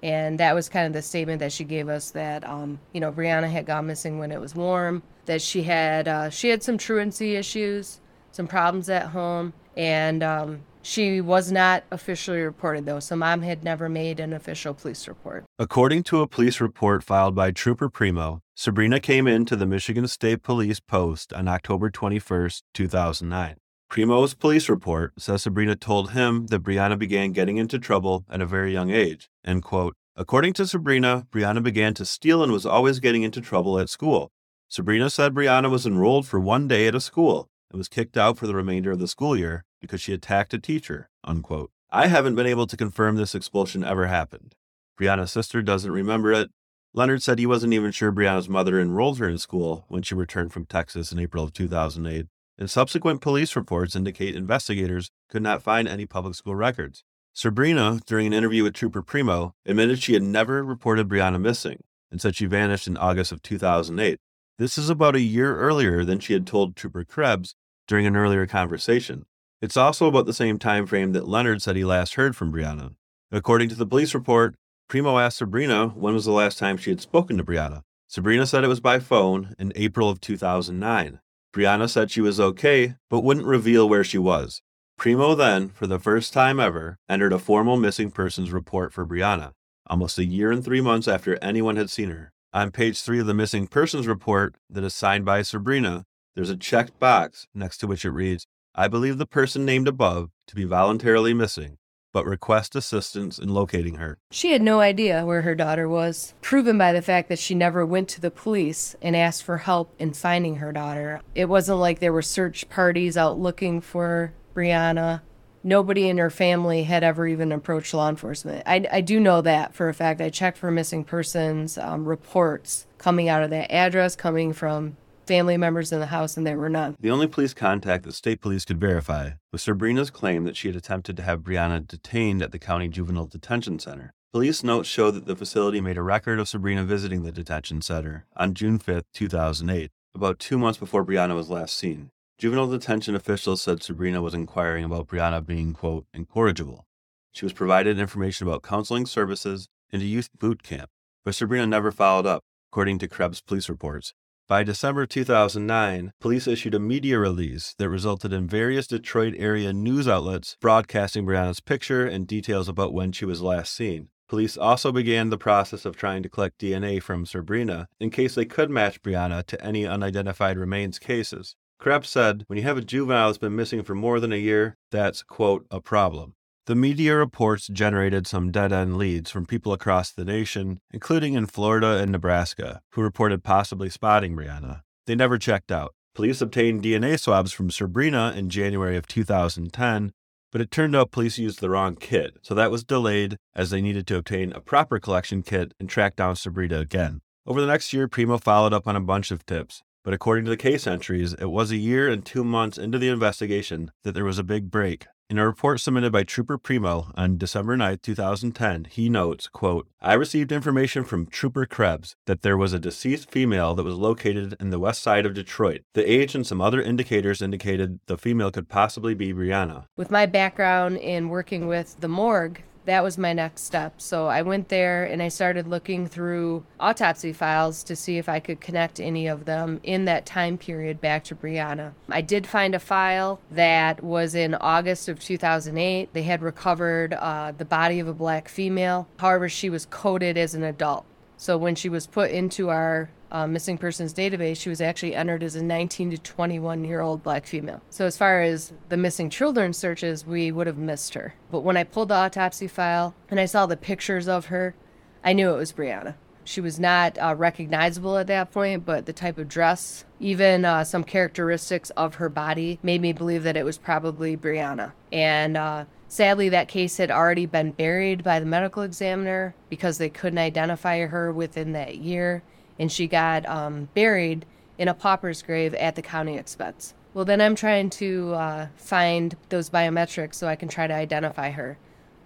And 0.04 0.40
that 0.40 0.56
was 0.56 0.70
kind 0.70 0.88
of 0.88 0.94
the 0.94 1.02
statement 1.02 1.40
that 1.40 1.52
she 1.52 1.64
gave 1.64 1.90
us 1.90 2.12
that, 2.12 2.48
um, 2.48 2.80
you 2.94 3.02
know, 3.02 3.12
Breanna 3.12 3.50
had 3.50 3.66
gone 3.66 3.88
missing 3.88 4.20
when 4.20 4.32
it 4.32 4.40
was 4.40 4.56
warm, 4.56 5.04
that 5.26 5.42
she 5.42 5.64
had, 5.64 6.08
uh, 6.08 6.30
she 6.30 6.50
had 6.50 6.64
some 6.64 6.78
truancy 6.78 7.36
issues, 7.36 8.00
some 8.32 8.48
problems 8.48 8.90
at 8.90 9.08
home, 9.08 9.54
and 9.76 10.24
um, 10.24 10.62
she 10.82 11.22
was 11.22 11.52
not 11.52 11.84
officially 11.92 12.42
reported, 12.42 12.86
though, 12.86 13.00
so 13.00 13.16
mom 13.16 13.42
had 13.42 13.64
never 13.64 13.90
made 13.90 14.20
an 14.20 14.34
official 14.34 14.74
police 14.74 15.08
report. 15.08 15.46
According 15.58 16.04
to 16.04 16.22
a 16.22 16.28
police 16.28 16.62
report 16.62 17.04
filed 17.04 17.36
by 17.36 17.52
Trooper 17.52 17.90
Primo, 17.90 18.42
Sabrina 18.56 19.00
came 19.00 19.28
into 19.28 19.56
the 19.56 19.66
Michigan 19.66 20.08
State 20.08 20.42
Police 20.42 20.80
Post 20.80 21.34
on 21.34 21.48
October 21.48 21.90
21, 21.90 22.50
2009. 22.74 23.56
Primo's 23.90 24.36
police 24.36 24.70
report 24.70 25.14
says 25.20 25.44
Sabrina 25.44 25.76
told 25.76 26.12
him 26.12 26.48
that 26.48 26.64
Breanna 26.64 26.98
began 26.98 27.32
getting 27.32 27.58
into 27.58 27.80
trouble 27.80 28.24
at 28.30 28.42
a 28.42 28.46
very 28.46 28.72
young 28.72 28.92
age. 28.92 29.30
End 29.44 29.64
quote. 29.64 29.96
According 30.16 30.54
to 30.54 30.68
Sabrina, 30.68 31.26
Breanna 31.32 31.64
began 31.64 31.94
to 31.96 32.06
steal 32.06 32.44
and 32.44 32.52
was 32.52 32.66
always 32.66 33.00
getting 33.00 33.24
into 33.24 33.42
trouble 33.42 33.80
at 33.80 33.90
school. 33.90 34.32
Sabrina 34.68 35.10
said 35.10 35.34
Breanna 35.34 35.72
was 35.72 35.88
enrolled 35.88 36.28
for 36.28 36.40
one 36.40 36.68
day 36.68 36.88
at 36.88 36.94
a 36.94 37.02
school 37.02 37.50
and 37.72 37.78
was 37.78 37.88
kicked 37.88 38.18
out 38.18 38.38
for 38.38 38.48
the 38.48 38.56
remainder 38.56 38.92
of 38.92 39.00
the 39.00 39.08
school 39.08 39.38
year 39.38 39.66
because 39.82 40.02
she 40.02 40.14
attacked 40.14 40.54
a 40.54 40.60
teacher, 40.60 41.10
unquote. 41.24 41.72
I 41.92 42.08
haven't 42.08 42.36
been 42.36 42.46
able 42.46 42.68
to 42.68 42.78
confirm 42.78 43.16
this 43.16 43.34
expulsion 43.34 43.84
ever 43.84 44.08
happened. 44.08 44.56
Breanna's 45.00 45.32
sister 45.32 45.62
doesn't 45.62 45.92
remember 45.92 46.32
it. 46.32 46.50
Leonard 46.94 47.24
said 47.24 47.40
he 47.40 47.46
wasn't 47.46 47.74
even 47.74 47.92
sure 47.92 48.12
Breanna's 48.12 48.50
mother 48.50 48.80
enrolled 48.80 49.20
her 49.20 49.30
in 49.30 49.38
school 49.38 49.86
when 49.88 50.02
she 50.02 50.16
returned 50.16 50.52
from 50.52 50.66
Texas 50.66 51.12
in 51.12 51.20
April 51.20 51.44
of 51.44 51.54
2008, 51.54 52.26
and 52.58 52.70
subsequent 52.70 53.22
police 53.22 53.56
reports 53.56 53.96
indicate 53.96 54.36
investigators 54.36 55.10
could 55.30 55.42
not 55.42 55.64
find 55.64 55.88
any 55.88 56.06
public 56.06 56.36
school 56.36 56.56
records. 56.56 57.04
Sabrina, 57.34 58.00
during 58.06 58.28
an 58.28 58.34
interview 58.34 58.64
with 58.64 58.74
Trooper 58.74 59.02
Primo, 59.02 59.54
admitted 59.66 60.02
she 60.02 60.14
had 60.14 60.24
never 60.24 60.64
reported 60.64 61.08
Breanna 61.08 61.40
missing 61.40 61.84
and 62.12 62.20
said 62.20 62.36
she 62.36 62.46
vanished 62.48 62.88
in 62.88 62.98
August 62.98 63.32
of 63.32 63.42
2008. 63.42 64.20
This 64.60 64.78
is 64.78 64.90
about 64.90 65.16
a 65.16 65.22
year 65.22 65.56
earlier 65.56 66.04
than 66.04 66.20
she 66.20 66.34
had 66.34 66.46
told 66.46 66.76
Trooper 66.76 67.06
Krebs 67.06 67.56
during 67.88 68.06
an 68.06 68.18
earlier 68.18 68.46
conversation. 68.46 69.26
It's 69.62 69.78
also 69.78 70.06
about 70.06 70.26
the 70.26 70.34
same 70.34 70.60
time 70.60 70.86
frame 70.86 71.14
that 71.14 71.30
Leonard 71.30 71.62
said 71.62 71.78
he 71.78 71.86
last 71.86 72.16
heard 72.16 72.36
from 72.36 72.52
Breanna. 72.52 72.96
According 73.32 73.70
to 73.70 73.76
the 73.76 73.86
police 73.86 74.14
report, 74.14 74.56
Primo 74.90 75.18
asked 75.18 75.38
Sabrina 75.38 75.88
when 75.88 76.14
was 76.14 76.26
the 76.26 76.34
last 76.34 76.58
time 76.58 76.76
she 76.76 76.90
had 76.90 77.00
spoken 77.00 77.38
to 77.38 77.44
Breanna. 77.44 77.84
Sabrina 78.10 78.46
said 78.46 78.66
it 78.66 78.68
was 78.68 78.82
by 78.82 79.00
phone 79.00 79.56
in 79.58 79.72
April 79.78 80.10
of 80.10 80.20
2009. 80.20 81.22
Breanna 81.54 81.90
said 81.90 82.12
she 82.12 82.20
was 82.20 82.38
okay, 82.38 82.96
but 83.10 83.24
wouldn't 83.24 83.46
reveal 83.46 83.88
where 83.88 84.04
she 84.04 84.18
was. 84.18 84.62
Primo 84.98 85.36
then, 85.36 85.70
for 85.70 85.88
the 85.88 86.00
first 86.00 86.34
time 86.34 86.60
ever, 86.60 86.98
entered 87.08 87.32
a 87.32 87.40
formal 87.40 87.78
missing 87.78 88.12
persons 88.12 88.52
report 88.52 88.92
for 88.92 89.06
Breanna, 89.06 89.54
almost 89.88 90.18
a 90.18 90.26
year 90.26 90.52
and 90.52 90.66
three 90.66 90.82
months 90.82 91.08
after 91.08 91.42
anyone 91.42 91.78
had 91.78 91.90
seen 91.90 92.10
her. 92.10 92.34
On 92.52 92.72
page 92.72 93.00
three 93.02 93.20
of 93.20 93.28
the 93.28 93.36
missing 93.36 93.68
persons 93.68 94.08
report 94.08 94.56
that 94.72 94.84
is 94.84 94.96
signed 94.96 95.24
by 95.24 95.44
Sabrina, 95.44 96.06
there's 96.34 96.50
a 96.50 96.58
checked 96.58 97.00
box 97.00 97.46
next 97.54 97.78
to 97.78 97.86
which 97.86 98.04
it 98.04 98.10
reads, 98.10 98.48
I 98.74 98.88
believe 98.88 99.20
the 99.20 99.28
person 99.28 99.66
named 99.66 99.88
above 99.88 100.32
to 100.48 100.56
be 100.56 100.64
voluntarily 100.64 101.32
missing, 101.32 101.78
but 102.12 102.26
request 102.26 102.76
assistance 102.76 103.38
in 103.38 103.50
locating 103.50 103.96
her. 103.96 104.18
She 104.32 104.52
had 104.52 104.64
no 104.64 104.80
idea 104.80 105.28
where 105.28 105.44
her 105.44 105.54
daughter 105.54 105.88
was, 105.88 106.34
proven 106.42 106.76
by 106.76 106.92
the 106.92 107.04
fact 107.04 107.30
that 107.30 107.38
she 107.38 107.54
never 107.54 107.86
went 107.86 108.10
to 108.10 108.22
the 108.22 108.32
police 108.32 108.96
and 109.00 109.16
asked 109.16 109.44
for 109.44 109.60
help 109.60 109.94
in 110.00 110.14
finding 110.14 110.56
her 110.56 110.72
daughter. 110.72 111.22
It 111.36 111.50
wasn't 111.50 111.78
like 111.78 112.00
there 112.00 112.14
were 112.14 112.24
search 112.24 112.68
parties 112.68 113.16
out 113.16 113.38
looking 113.38 113.80
for 113.80 114.34
Breanna. 114.56 115.22
Nobody 115.64 116.08
in 116.08 116.18
her 116.18 116.30
family 116.30 116.84
had 116.84 117.04
ever 117.04 117.28
even 117.28 117.52
approached 117.52 117.94
law 117.94 118.10
enforcement. 118.10 118.64
I, 118.66 118.86
I 118.92 119.02
do 119.02 119.20
know 119.20 119.42
that 119.42 119.74
for 119.74 119.90
a 119.90 119.94
fact. 119.94 120.22
I 120.22 120.30
checked 120.30 120.58
for 120.58 120.72
missing 120.72 121.04
persons 121.04 121.78
um, 121.78 122.06
reports 122.06 122.88
coming 122.98 123.28
out 123.28 123.44
of 123.44 123.50
that 123.50 123.72
address, 123.72 124.16
coming 124.16 124.54
from 124.54 124.96
family 125.30 125.58
members 125.58 125.92
in 125.92 126.00
the 126.00 126.08
house, 126.08 126.38
and 126.38 126.48
there 126.48 126.58
were 126.58 126.70
none. 126.70 126.96
The 127.00 127.12
only 127.12 127.28
police 127.28 127.54
contact 127.54 128.04
that 128.06 128.14
state 128.14 128.42
police 128.42 128.66
could 128.66 128.80
verify 128.80 129.32
was 129.52 129.62
Sabrina's 129.62 130.10
claim 130.10 130.44
that 130.46 130.58
she 130.58 130.70
had 130.70 130.76
attempted 130.76 131.16
to 131.18 131.24
have 131.24 131.42
Breanna 131.42 131.86
detained 131.86 132.42
at 132.42 132.52
the 132.52 132.58
county 132.58 132.88
juvenile 132.88 133.28
detention 133.28 133.78
center. 133.78 134.14
Police 134.32 134.64
notes 134.64 134.88
show 134.88 135.12
that 135.12 135.26
the 135.26 135.36
facility 135.36 135.82
made 135.82 135.98
a 135.98 136.04
record 136.04 136.40
of 136.40 136.48
Sabrina 136.48 136.84
visiting 136.84 137.24
the 137.24 137.32
detention 137.32 137.82
center 137.82 138.26
on 138.36 138.54
June 138.54 138.80
5, 138.80 139.04
2008, 139.14 139.92
about 140.16 140.40
two 140.40 140.58
months 140.58 140.80
before 140.80 141.06
Breanna 141.06 141.36
was 141.36 141.50
last 141.50 141.76
seen. 141.76 142.12
Juvenile 142.40 142.68
detention 142.68 143.16
officials 143.16 143.62
said 143.62 143.84
Sabrina 143.84 144.22
was 144.22 144.34
inquiring 144.34 144.86
about 144.86 145.08
Breanna 145.08 145.46
being, 145.46 145.74
quote, 145.74 146.06
incorrigible. 146.14 146.88
She 147.34 147.46
was 147.46 147.52
provided 147.52 148.00
information 148.00 148.48
about 148.48 148.64
counseling 148.64 149.06
services 149.06 149.68
and 149.92 150.02
a 150.02 150.06
youth 150.06 150.30
boot 150.40 150.64
camp, 150.64 150.90
but 151.26 151.36
Sabrina 151.36 151.68
never 151.68 151.92
followed 151.92 152.26
up, 152.26 152.46
according 152.72 153.00
to 153.00 153.10
Krebs 153.10 153.42
police 153.42 153.68
reports. 153.68 154.14
By 154.48 154.64
December 154.64 155.06
2009, 155.06 156.14
police 156.22 156.48
issued 156.48 156.74
a 156.74 156.80
media 156.80 157.20
release 157.20 157.76
that 157.78 157.90
resulted 157.90 158.32
in 158.32 158.48
various 158.48 158.88
Detroit 158.88 159.34
area 159.38 159.74
news 159.74 160.08
outlets 160.08 160.56
broadcasting 160.62 161.26
Breanna's 161.26 161.60
picture 161.60 162.06
and 162.06 162.26
details 162.26 162.70
about 162.70 162.94
when 162.94 163.12
she 163.12 163.26
was 163.26 163.42
last 163.42 163.76
seen. 163.76 164.08
Police 164.30 164.56
also 164.56 164.94
began 164.94 165.30
the 165.30 165.38
process 165.38 165.84
of 165.84 165.98
trying 165.98 166.24
to 166.24 166.30
collect 166.30 166.62
DNA 166.62 167.04
from 167.04 167.26
Sabrina 167.26 167.90
in 168.00 168.10
case 168.10 168.36
they 168.36 168.46
could 168.46 168.70
match 168.70 169.02
Breanna 169.02 169.46
to 169.48 169.62
any 169.62 169.86
unidentified 169.86 170.58
remains 170.58 171.00
cases. 171.00 171.58
Krebs 171.80 172.10
said, 172.10 172.44
when 172.48 172.58
you 172.58 172.64
have 172.64 172.78
a 172.78 172.82
juvenile 172.82 173.30
that's 173.30 173.38
been 173.38 173.56
missing 173.56 173.84
for 173.84 173.96
more 173.96 174.20
than 174.20 174.34
a 174.34 174.36
year, 174.36 174.76
that's, 174.92 175.24
quote, 175.24 175.66
a 175.72 175.80
problem. 175.80 176.34
The 176.66 176.76
media 176.76 177.16
reports 177.16 177.68
generated 177.68 178.28
some 178.28 178.52
dead 178.52 178.74
end 178.74 178.98
leads 178.98 179.32
from 179.32 179.46
people 179.46 179.72
across 179.72 180.12
the 180.12 180.26
nation, 180.26 180.82
including 180.92 181.36
in 181.36 181.46
Florida 181.46 181.98
and 181.98 182.12
Nebraska, 182.12 182.82
who 182.92 183.02
reported 183.02 183.46
possibly 183.46 183.90
spotting 183.90 184.36
Breanna. 184.36 184.82
They 185.08 185.16
never 185.16 185.38
checked 185.38 185.72
out. 185.72 185.94
Police 186.14 186.42
obtained 186.42 186.84
DNA 186.84 187.18
swabs 187.18 187.54
from 187.54 187.72
Sabrina 187.72 188.34
in 188.36 188.50
January 188.50 188.98
of 188.98 189.08
2010, 189.08 190.12
but 190.52 190.60
it 190.60 190.72
turned 190.72 190.98
out 190.98 191.12
police 191.12 191.38
used 191.38 191.62
the 191.62 191.70
wrong 191.70 191.96
kit, 191.96 192.38
so 192.42 192.54
that 192.54 192.72
was 192.72 192.84
delayed 192.84 193.38
as 193.56 193.70
they 193.70 193.82
needed 193.82 194.06
to 194.08 194.18
obtain 194.18 194.52
a 194.52 194.60
proper 194.60 195.00
collection 195.00 195.42
kit 195.42 195.74
and 195.80 195.90
track 195.90 196.18
down 196.18 196.36
Sabrina 196.36 196.80
again. 196.80 197.22
Over 197.48 197.62
the 197.62 197.68
next 197.68 197.94
year, 197.94 198.10
Primo 198.10 198.38
followed 198.38 198.74
up 198.74 198.86
on 198.86 198.98
a 198.98 199.02
bunch 199.02 199.32
of 199.32 199.46
tips, 199.46 199.82
but 200.10 200.16
according 200.16 200.44
to 200.44 200.50
the 200.50 200.58
case 200.58 200.88
entries, 200.88 201.34
it 201.34 201.52
was 201.52 201.70
a 201.70 201.78
year 201.78 202.10
and 202.10 202.26
two 202.26 202.44
months 202.44 202.80
into 202.80 202.98
the 202.98 203.10
investigation 203.10 203.92
that 204.04 204.14
there 204.14 204.26
was 204.26 204.40
a 204.40 204.44
big 204.44 204.72
break. 204.72 205.06
In 205.30 205.38
a 205.38 205.46
report 205.46 205.80
submitted 205.80 206.12
by 206.12 206.24
Trooper 206.24 206.58
Primo 206.58 207.12
on 207.14 207.38
December 207.38 207.78
9, 207.78 208.00
2010, 208.02 208.86
he 208.86 209.08
notes, 209.08 209.48
quote, 209.48 209.88
I 210.02 210.16
received 210.16 210.52
information 210.52 211.04
from 211.04 211.28
Trooper 211.28 211.68
Krebs 211.68 212.16
that 212.26 212.42
there 212.42 212.58
was 212.58 212.74
a 212.74 212.80
deceased 212.80 213.30
female 213.30 213.76
that 213.76 213.84
was 213.84 213.94
located 213.94 214.56
in 214.60 214.72
the 214.72 214.80
west 214.80 215.04
side 215.04 215.28
of 215.28 215.36
Detroit. 215.36 215.82
The 215.94 216.12
age 216.12 216.34
and 216.34 216.48
some 216.48 216.60
other 216.60 216.82
indicators 216.82 217.44
indicated 217.44 218.00
the 218.08 218.18
female 218.18 218.50
could 218.50 218.68
possibly 218.68 219.14
be 219.14 219.32
Breanna. 219.32 219.86
With 219.96 220.10
my 220.10 220.26
background 220.26 220.98
in 220.98 221.30
working 221.30 221.68
with 221.68 222.00
the 222.00 222.10
morgue, 222.10 222.64
that 222.90 223.04
was 223.04 223.18
my 223.20 223.34
next 223.34 223.64
step. 223.64 224.02
So 224.02 224.28
I 224.28 224.42
went 224.42 224.70
there 224.70 225.04
and 225.04 225.22
I 225.22 225.28
started 225.28 225.68
looking 225.68 226.08
through 226.08 226.66
autopsy 226.80 227.32
files 227.32 227.84
to 227.84 227.96
see 227.96 228.18
if 228.18 228.28
I 228.28 228.40
could 228.40 228.60
connect 228.60 229.00
any 229.00 229.28
of 229.28 229.46
them 229.46 229.80
in 229.84 230.06
that 230.06 230.26
time 230.26 230.58
period 230.58 231.00
back 231.00 231.24
to 231.26 231.36
Breanna. 231.36 231.94
I 232.10 232.22
did 232.22 232.48
find 232.48 232.74
a 232.74 232.80
file 232.80 233.40
that 233.52 234.04
was 234.04 234.34
in 234.34 234.56
August 234.56 235.08
of 235.08 235.20
2008. 235.20 236.14
They 236.14 236.24
had 236.24 236.42
recovered 236.42 237.14
uh, 237.14 237.54
the 237.56 237.66
body 237.66 238.00
of 238.00 238.08
a 238.08 238.14
black 238.14 238.50
female. 238.50 239.08
However, 239.18 239.50
she 239.50 239.70
was 239.70 239.86
coded 239.86 240.36
as 240.36 240.56
an 240.56 240.64
adult. 240.64 241.06
So 241.38 241.58
when 241.58 241.76
she 241.76 241.90
was 241.90 242.08
put 242.08 242.32
into 242.32 242.70
our 242.70 243.12
uh, 243.32 243.48
missing 243.48 243.78
persons 243.78 244.14
database, 244.14 244.58
she 244.58 244.70
was 244.70 244.82
actually 244.82 245.16
entered 245.16 245.44
as 245.44 245.56
a 245.56 245.64
19 245.64 246.12
to 246.12 246.18
21 246.18 246.84
year 246.84 247.02
old 247.02 247.24
black 247.24 247.46
female. 247.46 247.82
So, 247.90 248.06
as 248.06 248.18
far 248.18 248.42
as 248.42 248.74
the 248.90 248.98
missing 248.98 249.30
children 249.30 249.74
searches, 249.74 250.26
we 250.26 250.52
would 250.52 250.68
have 250.68 250.78
missed 250.78 251.14
her. 251.14 251.36
But 251.52 251.62
when 251.62 251.78
I 251.78 251.84
pulled 251.84 252.10
the 252.10 252.16
autopsy 252.16 252.68
file 252.68 253.16
and 253.30 253.40
I 253.40 253.46
saw 253.46 253.66
the 253.66 253.78
pictures 253.78 254.28
of 254.28 254.48
her, 254.48 254.76
I 255.24 255.34
knew 255.34 255.54
it 255.54 255.58
was 255.58 255.74
Breanna. 255.74 256.16
She 256.44 256.62
was 256.62 256.80
not 256.80 257.18
uh, 257.20 257.36
recognizable 257.38 258.18
at 258.18 258.26
that 258.28 258.52
point, 258.52 258.84
but 258.84 259.06
the 259.06 259.14
type 259.14 259.38
of 259.38 259.48
dress, 259.48 260.06
even 260.20 260.66
uh, 260.66 260.84
some 260.84 261.04
characteristics 261.04 261.92
of 261.92 262.16
her 262.16 262.30
body, 262.30 262.80
made 262.82 263.02
me 263.02 263.14
believe 263.14 263.44
that 263.44 263.58
it 263.58 263.66
was 263.66 263.78
probably 263.78 264.36
Breanna. 264.36 264.94
And 265.12 265.56
uh, 265.56 265.86
sadly, 266.08 266.50
that 266.50 266.68
case 266.68 266.98
had 266.98 267.12
already 267.12 267.46
been 267.46 267.74
buried 267.74 268.24
by 268.24 268.40
the 268.40 268.48
medical 268.48 268.82
examiner 268.82 269.54
because 269.70 270.00
they 270.00 270.10
couldn't 270.10 270.40
identify 270.40 271.06
her 271.06 271.32
within 271.32 271.74
that 271.74 271.98
year 271.98 272.42
and 272.80 272.92
she 272.92 273.08
got 273.08 273.46
um, 273.46 273.90
buried 273.94 274.46
in 274.78 274.88
a 274.88 274.94
pauper's 274.94 275.42
grave 275.42 275.74
at 275.76 275.96
the 275.96 276.02
county 276.02 276.38
expense. 276.38 276.94
Well, 277.14 277.26
then 277.26 277.42
I'm 277.42 277.56
trying 277.56 277.90
to 277.92 278.34
uh, 278.34 278.68
find 278.78 279.36
those 279.50 279.70
biometrics 279.70 280.36
so 280.36 280.48
I 280.48 280.56
can 280.56 280.70
try 280.70 280.88
to 280.88 280.94
identify 280.94 281.52
her. 281.52 281.78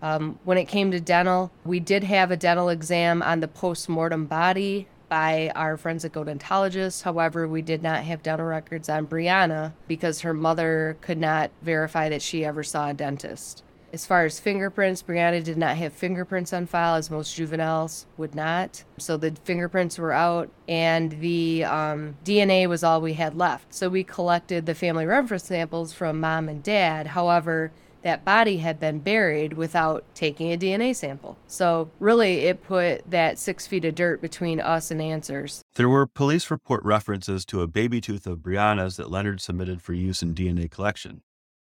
Um, 0.02 0.38
when 0.44 0.58
it 0.58 0.66
came 0.66 0.92
to 0.92 1.00
dental, 1.00 1.52
we 1.64 1.80
did 1.80 2.04
have 2.04 2.30
a 2.30 2.38
dental 2.38 2.70
exam 2.70 3.24
on 3.24 3.40
the 3.40 3.48
post 3.48 3.88
mortem 3.88 4.26
body 4.26 4.88
by 5.08 5.52
our 5.56 5.78
forensic 5.78 6.14
odontologist. 6.14 7.04
However, 7.04 7.48
we 7.48 7.62
did 7.62 7.82
not 7.82 8.04
have 8.04 8.22
dental 8.22 8.46
records 8.46 8.90
on 8.90 9.08
Breanna 9.08 9.74
because 9.88 10.22
her 10.22 10.34
mother 10.34 10.98
could 11.02 11.18
not 11.18 11.52
verify 11.62 12.10
that 12.10 12.22
she 12.22 12.44
ever 12.44 12.64
saw 12.64 12.90
a 12.90 12.94
dentist. 12.94 13.64
As 13.94 14.08
far 14.08 14.26
as 14.26 14.40
fingerprints, 14.40 15.04
Breanna 15.04 15.44
did 15.44 15.56
not 15.56 15.78
have 15.78 15.94
fingerprints 15.94 16.52
on 16.52 16.66
file, 16.66 16.96
as 16.96 17.12
most 17.12 17.36
juveniles 17.36 18.08
would 18.18 18.34
not. 18.34 18.84
So 18.98 19.18
the 19.18 19.36
fingerprints 19.44 20.00
were 20.00 20.12
out, 20.12 20.50
and 20.68 21.12
the 21.20 21.64
um, 21.66 22.18
DNA 22.26 22.68
was 22.68 22.84
all 22.84 23.02
we 23.02 23.14
had 23.14 23.38
left. 23.38 23.72
So 23.72 23.90
we 23.90 24.04
collected 24.04 24.66
the 24.66 24.74
family 24.74 25.06
reference 25.06 25.44
samples 25.44 25.94
from 25.94 26.20
mom 26.20 26.50
and 26.50 26.64
dad. 26.64 27.06
However, 27.06 27.72
that 28.02 28.26
body 28.26 28.58
had 28.58 28.80
been 28.80 28.98
buried 28.98 29.54
without 29.54 30.04
taking 30.16 30.52
a 30.52 30.58
DNA 30.58 30.96
sample. 30.96 31.38
So, 31.48 31.92
really, 32.00 32.40
it 32.40 32.64
put 32.64 33.10
that 33.10 33.38
six 33.38 33.68
feet 33.68 33.86
of 33.86 33.94
dirt 33.94 34.22
between 34.22 34.60
us 34.60 34.90
and 34.90 35.02
answers. 35.02 35.62
There 35.76 35.88
were 35.88 36.08
police 36.08 36.50
report 36.50 36.84
references 36.84 37.46
to 37.46 37.62
a 37.62 37.68
baby 37.68 38.02
tooth 38.02 38.26
of 38.26 38.40
Breanna's 38.40 38.98
that 38.98 39.12
Leonard 39.12 39.40
submitted 39.40 39.82
for 39.84 39.94
use 39.94 40.22
in 40.22 40.34
DNA 40.34 40.70
collection. 40.70 41.22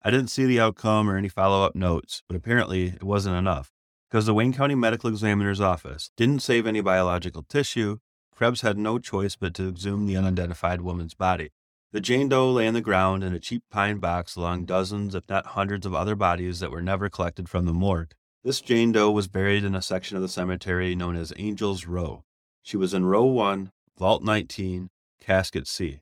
I 0.05 0.11
didn't 0.11 0.31
see 0.31 0.45
the 0.45 0.59
outcome 0.59 1.09
or 1.09 1.15
any 1.15 1.29
follow 1.29 1.63
up 1.63 1.75
notes, 1.75 2.23
but 2.27 2.35
apparently 2.35 2.87
it 2.87 3.03
wasn't 3.03 3.37
enough. 3.37 3.71
Because 4.09 4.25
the 4.25 4.33
Wayne 4.33 4.51
County 4.51 4.75
Medical 4.75 5.09
Examiner's 5.09 5.61
Office 5.61 6.11
didn't 6.17 6.41
save 6.41 6.67
any 6.67 6.81
biological 6.81 7.43
tissue, 7.43 7.99
Krebs 8.35 8.61
had 8.61 8.77
no 8.77 8.99
choice 8.99 9.37
but 9.37 9.53
to 9.53 9.69
exhume 9.69 10.05
the 10.05 10.17
unidentified 10.17 10.81
woman's 10.81 11.13
body. 11.13 11.51
The 11.93 12.01
Jane 12.01 12.27
Doe 12.27 12.51
lay 12.51 12.67
on 12.67 12.73
the 12.73 12.81
ground 12.81 13.23
in 13.23 13.33
a 13.33 13.39
cheap 13.39 13.63
pine 13.71 13.99
box 13.99 14.35
along 14.35 14.65
dozens, 14.65 15.15
if 15.15 15.29
not 15.29 15.47
hundreds, 15.47 15.85
of 15.85 15.95
other 15.95 16.15
bodies 16.15 16.59
that 16.59 16.71
were 16.71 16.81
never 16.81 17.07
collected 17.07 17.47
from 17.47 17.65
the 17.65 17.71
morgue. 17.71 18.13
This 18.43 18.59
Jane 18.59 18.91
Doe 18.91 19.09
was 19.09 19.29
buried 19.29 19.63
in 19.63 19.73
a 19.73 19.81
section 19.81 20.17
of 20.17 20.21
the 20.21 20.27
cemetery 20.27 20.95
known 20.95 21.15
as 21.15 21.31
Angel's 21.33 21.85
Row. 21.85 22.25
She 22.61 22.75
was 22.75 22.93
in 22.93 23.05
Row 23.05 23.23
1, 23.23 23.71
Vault 23.97 24.21
19, 24.21 24.89
Casket 25.21 25.65
C. 25.65 26.01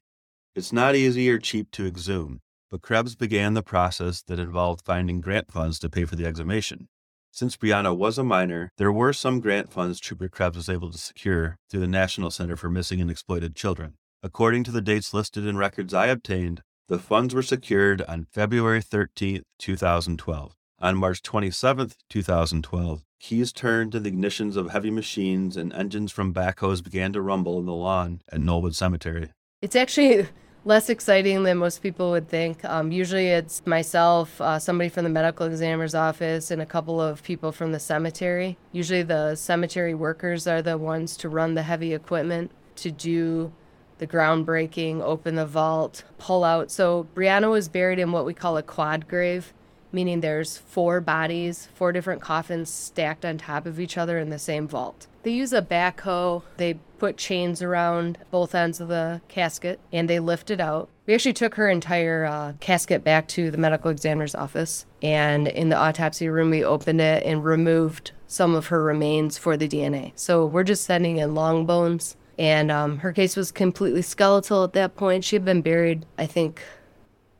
It's 0.55 0.73
not 0.73 0.95
easy 0.95 1.29
or 1.29 1.37
cheap 1.37 1.69
to 1.71 1.85
exhume, 1.85 2.41
but 2.71 2.81
Krebs 2.81 3.15
began 3.15 3.53
the 3.53 3.61
process 3.61 4.21
that 4.23 4.39
involved 4.39 4.85
finding 4.85 5.19
grant 5.19 5.51
funds 5.51 5.77
to 5.79 5.89
pay 5.89 6.05
for 6.05 6.15
the 6.15 6.25
exhumation. 6.25 6.87
Since 7.29 7.57
Breanna 7.57 7.95
was 7.95 8.17
a 8.17 8.23
minor, 8.23 8.71
there 8.77 8.91
were 8.91 9.13
some 9.13 9.41
grant 9.41 9.71
funds 9.71 9.99
Trooper 9.99 10.29
Krebs 10.29 10.57
was 10.57 10.69
able 10.69 10.91
to 10.91 10.97
secure 10.97 11.57
through 11.69 11.81
the 11.81 11.87
National 11.87 12.31
Center 12.31 12.55
for 12.55 12.69
Missing 12.69 13.01
and 13.01 13.11
Exploited 13.11 13.55
Children. 13.55 13.95
According 14.23 14.63
to 14.65 14.71
the 14.71 14.81
dates 14.81 15.13
listed 15.13 15.45
in 15.45 15.57
records 15.57 15.93
I 15.93 16.07
obtained, 16.07 16.61
the 16.87 16.99
funds 16.99 17.33
were 17.33 17.41
secured 17.41 18.01
on 18.03 18.27
February 18.31 18.81
13, 18.81 19.43
2012. 19.59 20.55
On 20.79 20.97
March 20.97 21.21
27, 21.21 21.91
2012, 22.09 23.03
keys 23.19 23.53
turned 23.53 23.95
and 23.95 24.05
the 24.05 24.11
ignitions 24.11 24.55
of 24.55 24.71
heavy 24.71 24.89
machines 24.89 25.55
and 25.55 25.71
engines 25.73 26.11
from 26.11 26.33
backhoes 26.33 26.83
began 26.83 27.13
to 27.13 27.21
rumble 27.21 27.59
in 27.59 27.65
the 27.65 27.73
lawn 27.73 28.21
at 28.31 28.41
Knollwood 28.41 28.75
Cemetery. 28.75 29.31
It's 29.61 29.75
actually 29.75 30.27
less 30.63 30.89
exciting 30.89 31.43
than 31.43 31.57
most 31.57 31.81
people 31.81 32.11
would 32.11 32.27
think. 32.29 32.63
Um, 32.65 32.91
usually 32.91 33.27
it's 33.27 33.65
myself, 33.65 34.39
uh, 34.39 34.59
somebody 34.59 34.89
from 34.89 35.03
the 35.03 35.09
medical 35.09 35.45
examiner's 35.45 35.95
office, 35.95 36.51
and 36.51 36.61
a 36.61 36.65
couple 36.65 37.01
of 37.01 37.23
people 37.23 37.51
from 37.51 37.71
the 37.71 37.79
cemetery. 37.79 38.57
Usually 38.71 39.03
the 39.03 39.35
cemetery 39.35 39.93
workers 39.93 40.47
are 40.47 40.61
the 40.61 40.77
ones 40.77 41.17
to 41.17 41.29
run 41.29 41.55
the 41.55 41.63
heavy 41.63 41.93
equipment 41.93 42.51
to 42.77 42.91
do 42.91 43.51
the 43.97 44.07
groundbreaking, 44.07 45.01
open 45.01 45.35
the 45.35 45.45
vault, 45.45 46.03
pull 46.17 46.43
out. 46.43 46.71
So 46.71 47.07
Breanna 47.13 47.51
was 47.51 47.69
buried 47.69 47.99
in 47.99 48.11
what 48.11 48.25
we 48.25 48.33
call 48.33 48.57
a 48.57 48.63
quad 48.63 49.07
grave, 49.07 49.53
meaning 49.91 50.21
there's 50.21 50.57
four 50.57 51.01
bodies, 51.01 51.67
four 51.73 51.91
different 51.91 52.21
coffins 52.21 52.69
stacked 52.69 53.25
on 53.25 53.37
top 53.37 53.65
of 53.65 53.79
each 53.79 53.97
other 53.97 54.17
in 54.17 54.29
the 54.29 54.39
same 54.39 54.67
vault. 54.67 55.07
They 55.23 55.31
use 55.31 55.53
a 55.53 55.61
backhoe. 55.61 56.43
They 56.57 56.75
put 56.97 57.17
chains 57.17 57.61
around 57.61 58.17
both 58.31 58.55
ends 58.55 58.79
of 58.79 58.87
the 58.87 59.21
casket 59.27 59.79
and 59.91 60.09
they 60.09 60.19
lift 60.19 60.49
it 60.49 60.59
out. 60.59 60.89
We 61.05 61.13
actually 61.13 61.33
took 61.33 61.55
her 61.55 61.69
entire 61.69 62.25
uh, 62.25 62.53
casket 62.59 63.03
back 63.03 63.27
to 63.29 63.51
the 63.51 63.57
medical 63.57 63.91
examiner's 63.91 64.35
office. 64.35 64.85
And 65.01 65.47
in 65.47 65.69
the 65.69 65.77
autopsy 65.77 66.29
room, 66.29 66.49
we 66.49 66.63
opened 66.63 67.01
it 67.01 67.23
and 67.25 67.43
removed 67.43 68.11
some 68.27 68.55
of 68.55 68.67
her 68.67 68.83
remains 68.83 69.37
for 69.37 69.57
the 69.57 69.67
DNA. 69.67 70.13
So 70.15 70.45
we're 70.45 70.63
just 70.63 70.85
sending 70.85 71.17
in 71.17 71.35
long 71.35 71.65
bones. 71.65 72.15
And 72.39 72.71
um, 72.71 72.99
her 72.99 73.11
case 73.11 73.35
was 73.35 73.51
completely 73.51 74.01
skeletal 74.01 74.63
at 74.63 74.73
that 74.73 74.95
point. 74.95 75.23
She 75.23 75.35
had 75.35 75.45
been 75.45 75.61
buried, 75.61 76.05
I 76.17 76.25
think, 76.25 76.63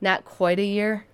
not 0.00 0.24
quite 0.24 0.58
a 0.58 0.64
year 0.64 1.06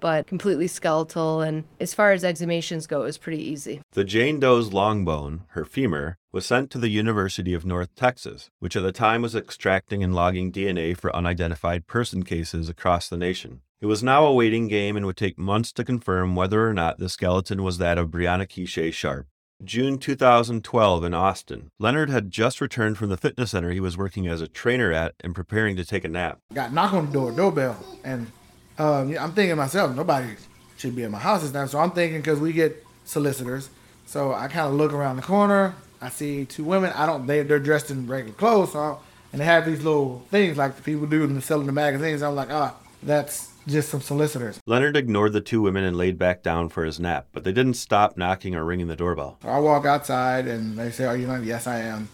but 0.00 0.26
completely 0.26 0.66
skeletal. 0.66 1.40
And 1.40 1.64
as 1.80 1.94
far 1.94 2.12
as 2.12 2.22
exhumations 2.22 2.88
go, 2.88 3.02
it 3.02 3.06
was 3.06 3.18
pretty 3.18 3.42
easy. 3.42 3.80
The 3.92 4.04
Jane 4.04 4.40
Doe's 4.40 4.72
long 4.72 5.04
bone, 5.04 5.42
her 5.48 5.64
femur, 5.64 6.16
was 6.32 6.46
sent 6.46 6.70
to 6.70 6.78
the 6.78 6.88
University 6.88 7.54
of 7.54 7.64
North 7.64 7.94
Texas, 7.94 8.50
which 8.58 8.76
at 8.76 8.82
the 8.82 8.92
time 8.92 9.22
was 9.22 9.34
extracting 9.34 10.02
and 10.02 10.14
logging 10.14 10.52
DNA 10.52 10.96
for 10.96 11.14
unidentified 11.14 11.86
person 11.86 12.22
cases 12.22 12.68
across 12.68 13.08
the 13.08 13.16
nation. 13.16 13.60
It 13.80 13.86
was 13.86 14.02
now 14.02 14.24
a 14.24 14.32
waiting 14.32 14.68
game 14.68 14.96
and 14.96 15.04
would 15.04 15.16
take 15.16 15.38
months 15.38 15.72
to 15.72 15.84
confirm 15.84 16.34
whether 16.34 16.66
or 16.66 16.72
not 16.72 16.98
the 16.98 17.08
skeleton 17.08 17.62
was 17.62 17.78
that 17.78 17.98
of 17.98 18.08
Breanna 18.08 18.46
Keeshae 18.46 18.92
Sharp. 18.92 19.26
June 19.62 19.98
2012 19.98 21.04
in 21.04 21.14
Austin. 21.14 21.70
Leonard 21.78 22.10
had 22.10 22.30
just 22.30 22.60
returned 22.60 22.98
from 22.98 23.08
the 23.08 23.16
fitness 23.16 23.52
center 23.52 23.70
he 23.70 23.80
was 23.80 23.96
working 23.96 24.26
as 24.26 24.40
a 24.40 24.48
trainer 24.48 24.92
at 24.92 25.14
and 25.20 25.34
preparing 25.34 25.76
to 25.76 25.84
take 25.84 26.04
a 26.04 26.08
nap. 26.08 26.38
Got 26.52 26.72
knock 26.72 26.92
on 26.92 27.06
the 27.06 27.12
door, 27.12 27.30
doorbell, 27.30 27.82
and 28.04 28.30
um, 28.78 29.16
I'm 29.18 29.32
thinking 29.32 29.56
myself, 29.56 29.94
nobody 29.94 30.34
should 30.76 30.96
be 30.96 31.02
in 31.02 31.10
my 31.10 31.18
house 31.18 31.42
this 31.42 31.52
time. 31.52 31.68
So 31.68 31.78
I'm 31.78 31.92
thinking 31.92 32.20
because 32.20 32.40
we 32.40 32.52
get 32.52 32.84
solicitors. 33.04 33.70
So 34.06 34.32
I 34.32 34.48
kind 34.48 34.66
of 34.66 34.74
look 34.74 34.92
around 34.92 35.16
the 35.16 35.22
corner. 35.22 35.74
I 36.00 36.10
see 36.10 36.44
two 36.44 36.64
women. 36.64 36.92
I 36.94 37.06
don't. 37.06 37.26
They 37.26 37.42
they're 37.42 37.58
dressed 37.58 37.90
in 37.90 38.06
regular 38.06 38.34
clothes. 38.34 38.72
So 38.72 39.00
and 39.32 39.40
they 39.40 39.46
have 39.46 39.66
these 39.66 39.82
little 39.82 40.22
things 40.30 40.56
like 40.56 40.76
the 40.76 40.82
people 40.82 41.06
do 41.06 41.24
in 41.24 41.34
the 41.34 41.42
selling 41.42 41.66
the 41.66 41.72
magazines. 41.72 42.22
I'm 42.22 42.36
like, 42.36 42.50
ah, 42.50 42.76
that's 43.02 43.50
just 43.66 43.88
some 43.88 44.00
solicitors. 44.00 44.60
Leonard 44.66 44.96
ignored 44.96 45.32
the 45.32 45.40
two 45.40 45.60
women 45.62 45.82
and 45.82 45.96
laid 45.96 46.18
back 46.18 46.42
down 46.42 46.68
for 46.68 46.84
his 46.84 47.00
nap, 47.00 47.26
but 47.32 47.42
they 47.42 47.52
didn't 47.52 47.74
stop 47.74 48.16
knocking 48.16 48.54
or 48.54 48.64
ringing 48.64 48.86
the 48.86 48.94
doorbell. 48.94 49.38
I 49.42 49.58
walk 49.58 49.86
outside 49.86 50.46
and 50.46 50.78
they 50.78 50.90
say, 50.90 51.06
"Are 51.06 51.16
you 51.16 51.26
not?" 51.26 51.42
Yes, 51.42 51.66
I 51.66 51.80
am. 51.80 52.08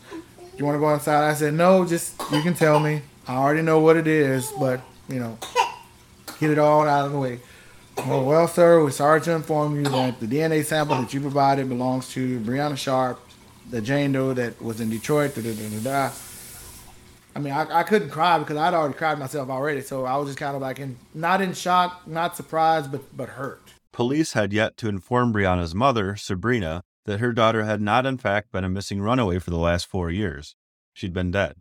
You 0.57 0.64
want 0.64 0.77
to 0.77 0.81
go 0.81 0.92
inside? 0.94 1.29
I 1.29 1.35
said, 1.35 1.55
"No, 1.55 1.85
just 1.85 2.20
you 2.33 2.42
can 2.42 2.55
tell 2.55 2.81
me. 2.81 3.03
I 3.27 3.37
already 3.37 3.62
know 3.62 3.81
what 3.81 3.96
it 3.96 4.07
is, 4.07 4.51
but 4.59 4.81
you 5.09 5.20
know, 5.20 5.37
get 6.40 6.50
it 6.50 6.59
all 6.59 6.88
out 6.88 7.07
of 7.07 7.12
the 7.12 7.18
way. 7.18 7.38
Well, 7.98 8.24
well, 8.24 8.48
sir, 8.48 8.83
we're 8.83 8.90
sorry 8.90 9.20
to 9.20 9.33
inform 9.33 9.76
you 9.76 9.83
that 9.85 10.20
the 10.20 10.26
DNA 10.26 10.64
sample 10.64 10.96
that 10.96 11.12
you 11.12 11.20
provided 11.20 11.68
belongs 11.68 12.09
to 12.12 12.40
Breanna 12.40 12.76
Sharp, 12.76 13.20
the 13.68 13.83
Jane 13.83 14.12
Doe 14.12 14.33
that 14.33 14.61
was 14.62 14.81
in 14.81 14.88
Detroit. 14.88 15.35
Da, 15.35 15.42
da, 15.42 15.81
da, 15.81 16.11
I 17.37 17.38
mean, 17.38 17.53
I, 17.53 17.81
I 17.81 17.83
couldn't 17.83 18.11
cry 18.11 18.38
because 18.38 18.57
I'd 18.57 18.74
already 18.74 18.94
cried 18.94 19.18
myself 19.18 19.50
already, 19.50 19.83
so 19.83 20.07
I 20.07 20.16
was 20.16 20.29
just 20.29 20.38
kind 20.38 20.57
of 20.57 20.62
like 20.62 20.79
in, 20.79 20.96
not 21.14 21.40
in 21.40 21.53
shock, 21.53 22.07
not 22.07 22.37
surprised, 22.37 22.90
but 22.90 23.16
but 23.16 23.31
hurt. 23.31 23.62
Police 23.92 24.33
had 24.33 24.53
yet 24.53 24.76
to 24.79 24.88
inform 24.88 25.33
Brianna's 25.33 25.74
mother, 25.74 26.16
Sabrina, 26.16 26.83
that 27.05 27.20
her 27.20 27.33
daughter 27.33 27.64
had 27.64 27.81
not 27.81 28.07
in 28.07 28.18
fact 28.18 28.50
been 28.50 28.64
a 28.64 28.68
missing 28.68 29.03
runaway 29.03 29.38
for 29.38 29.50
the 29.50 29.59
last 29.59 29.87
four 29.87 30.11
years. 30.11 30.55
She'd 30.94 31.12
been 31.12 31.31
dead. 31.31 31.57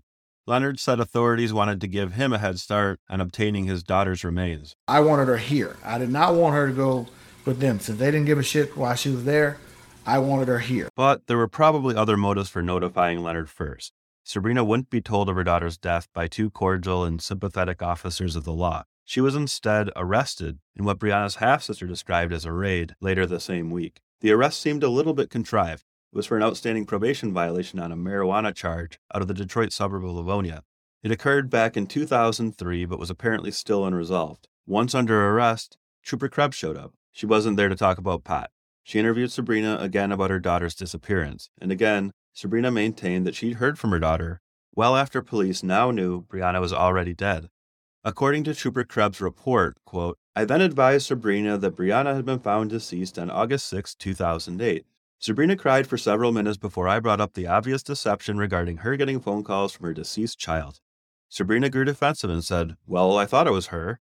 Leonard 0.49 0.79
said 0.79 0.99
authorities 0.99 1.53
wanted 1.53 1.79
to 1.79 1.87
give 1.87 2.13
him 2.13 2.33
a 2.33 2.39
head 2.39 2.59
start 2.59 2.99
on 3.07 3.21
obtaining 3.21 3.65
his 3.65 3.83
daughter's 3.83 4.23
remains. 4.23 4.75
I 4.87 4.99
wanted 4.99 5.27
her 5.27 5.37
here. 5.37 5.77
I 5.85 5.99
did 5.99 6.09
not 6.09 6.33
want 6.33 6.55
her 6.55 6.65
to 6.65 6.73
go 6.73 7.05
with 7.45 7.59
them. 7.59 7.79
Since 7.79 7.99
they 7.99 8.09
didn't 8.09 8.25
give 8.25 8.39
a 8.39 8.43
shit 8.43 8.75
while 8.75 8.95
she 8.95 9.11
was 9.11 9.25
there, 9.25 9.59
I 10.07 10.17
wanted 10.17 10.47
her 10.47 10.57
here. 10.57 10.89
But 10.95 11.27
there 11.27 11.37
were 11.37 11.47
probably 11.47 11.95
other 11.95 12.17
motives 12.17 12.49
for 12.49 12.63
notifying 12.63 13.21
Leonard 13.21 13.47
first. 13.47 13.93
Sabrina 14.23 14.63
wouldn't 14.63 14.89
be 14.89 15.01
told 15.01 15.29
of 15.29 15.35
her 15.35 15.43
daughter's 15.43 15.77
death 15.77 16.07
by 16.15 16.25
two 16.25 16.49
cordial 16.49 17.03
and 17.03 17.21
sympathetic 17.21 17.83
officers 17.83 18.35
of 18.35 18.43
the 18.43 18.51
law. 18.51 18.85
She 19.05 19.21
was 19.21 19.35
instead 19.35 19.91
arrested 19.95 20.57
in 20.75 20.83
what 20.83 20.97
Breanna's 20.97 21.35
half 21.35 21.61
sister 21.61 21.85
described 21.85 22.33
as 22.33 22.45
a 22.45 22.51
raid 22.51 22.95
later 22.99 23.27
the 23.27 23.39
same 23.39 23.69
week. 23.69 24.01
The 24.21 24.31
arrest 24.31 24.59
seemed 24.59 24.81
a 24.81 24.89
little 24.89 25.13
bit 25.13 25.29
contrived. 25.29 25.83
Was 26.11 26.25
for 26.25 26.37
an 26.37 26.43
outstanding 26.43 26.85
probation 26.85 27.31
violation 27.31 27.79
on 27.79 27.91
a 27.91 27.95
marijuana 27.95 28.53
charge 28.53 28.99
out 29.13 29.21
of 29.21 29.27
the 29.27 29.33
Detroit 29.33 29.71
suburb 29.71 30.03
of 30.03 30.11
Livonia. 30.11 30.63
It 31.03 31.11
occurred 31.11 31.49
back 31.49 31.77
in 31.77 31.85
2003, 31.85 32.85
but 32.85 32.97
was 32.97 33.11
apparently 33.11 33.51
still 33.51 33.85
unresolved. 33.85 34.47
Once 34.65 34.95
under 34.95 35.29
arrest, 35.29 35.77
Trooper 36.03 36.27
Krebs 36.27 36.57
showed 36.57 36.77
up. 36.77 36.93
She 37.11 37.25
wasn't 37.25 37.57
there 37.57 37.69
to 37.69 37.75
talk 37.75 37.97
about 37.99 38.23
pot. 38.23 38.49
She 38.83 38.97
interviewed 38.97 39.31
Sabrina 39.31 39.77
again 39.79 40.11
about 40.11 40.31
her 40.31 40.39
daughter's 40.39 40.73
disappearance, 40.73 41.51
and 41.61 41.71
again, 41.71 42.11
Sabrina 42.33 42.71
maintained 42.71 43.27
that 43.27 43.35
she'd 43.35 43.57
heard 43.57 43.77
from 43.77 43.91
her 43.91 43.99
daughter 43.99 44.41
well 44.73 44.95
after 44.95 45.21
police 45.21 45.61
now 45.61 45.91
knew 45.91 46.23
Breanna 46.23 46.59
was 46.61 46.73
already 46.73 47.13
dead. 47.13 47.49
According 48.03 48.45
to 48.45 48.55
Trooper 48.55 48.83
Krebs' 48.83 49.19
report, 49.19 49.77
quote, 49.85 50.17
I 50.35 50.45
then 50.45 50.61
advised 50.61 51.07
Sabrina 51.07 51.57
that 51.57 51.75
Breanna 51.75 52.15
had 52.15 52.25
been 52.25 52.39
found 52.39 52.69
deceased 52.69 53.19
on 53.19 53.29
August 53.29 53.67
6, 53.67 53.93
2008. 53.95 54.85
Sabrina 55.21 55.57
cried 55.57 55.85
for 55.85 55.97
several 55.97 56.31
minutes 56.31 56.55
before 56.55 56.87
I 56.87 57.01
brought 57.01 57.19
up 57.19 57.33
the 57.33 57.45
obvious 57.45 57.83
deception 57.83 58.37
regarding 58.37 58.77
her 58.77 58.95
getting 58.95 59.19
phone 59.19 59.43
calls 59.43 59.73
from 59.73 59.87
her 59.87 59.93
deceased 59.93 60.39
child. 60.39 60.79
Sabrina 61.27 61.69
grew 61.69 61.83
defensive 61.83 62.29
and 62.29 62.41
said, 62.41 62.77
Well, 62.87 63.17
I 63.17 63.25
thought 63.25 63.45
it 63.45 63.51
was 63.51 63.67
her. 63.67 63.99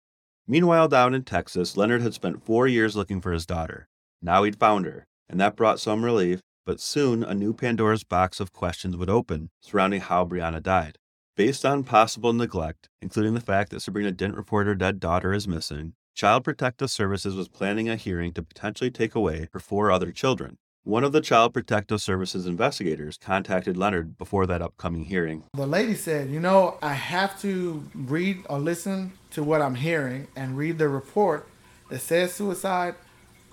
Meanwhile, 0.47 0.89
down 0.89 1.15
in 1.15 1.25
Texas, 1.25 1.75
Leonard 1.75 2.03
had 2.03 2.13
spent 2.13 2.45
four 2.45 2.69
years 2.69 2.97
looking 2.97 3.23
for 3.23 3.33
his 3.33 3.47
daughter. 3.47 3.89
Now 4.21 4.43
he'd 4.43 4.61
found 4.61 4.85
her, 4.85 5.07
and 5.27 5.41
that 5.41 5.57
brought 5.57 5.81
some 5.81 6.05
relief, 6.05 6.43
but 6.67 6.81
soon 6.81 7.25
a 7.25 7.33
new 7.33 7.55
Pandora's 7.55 8.05
box 8.05 8.39
of 8.39 8.53
questions 8.53 8.95
would 8.95 9.09
open 9.09 9.49
surrounding 9.63 10.03
how 10.03 10.27
Breanna 10.27 10.63
died. 10.63 10.99
Based 11.35 11.65
on 11.65 11.83
possible 11.83 12.35
neglect, 12.35 12.91
including 13.01 13.33
the 13.33 13.41
fact 13.41 13.71
that 13.71 13.81
Sabrina 13.81 14.13
didn't 14.13 14.37
report 14.37 14.67
her 14.67 14.75
dead 14.75 15.01
daughter 15.01 15.33
as 15.33 15.49
missing, 15.49 15.95
Child 16.15 16.45
Protective 16.45 16.91
Services 16.91 17.35
was 17.35 17.49
planning 17.49 17.89
a 17.89 17.97
hearing 17.97 18.35
to 18.35 18.43
potentially 18.43 18.91
take 18.91 19.15
away 19.15 19.49
her 19.55 19.59
four 19.59 19.91
other 19.91 20.13
children. 20.13 20.59
One 20.87 21.03
of 21.03 21.11
the 21.11 21.21
Child 21.21 21.53
Protective 21.53 22.01
Services 22.01 22.47
investigators 22.47 23.19
contacted 23.21 23.77
Leonard 23.77 24.17
before 24.17 24.47
that 24.47 24.63
upcoming 24.63 25.07
hearing. 25.07 25.43
The 25.55 25.67
lady 25.67 25.97
said, 25.97 26.31
You 26.31 26.39
know, 26.39 26.79
I 26.81 26.93
have 26.93 27.41
to 27.41 27.83
read 27.93 28.45
or 28.49 28.61
listen 28.61 29.15
to 29.33 29.43
what 29.43 29.61
I'm 29.61 29.75
hearing 29.75 30.29
and 30.37 30.57
read 30.57 30.79
the 30.79 30.89
report 30.89 31.49
that 31.91 32.03
says 32.03 32.35
suicide. 32.35 32.95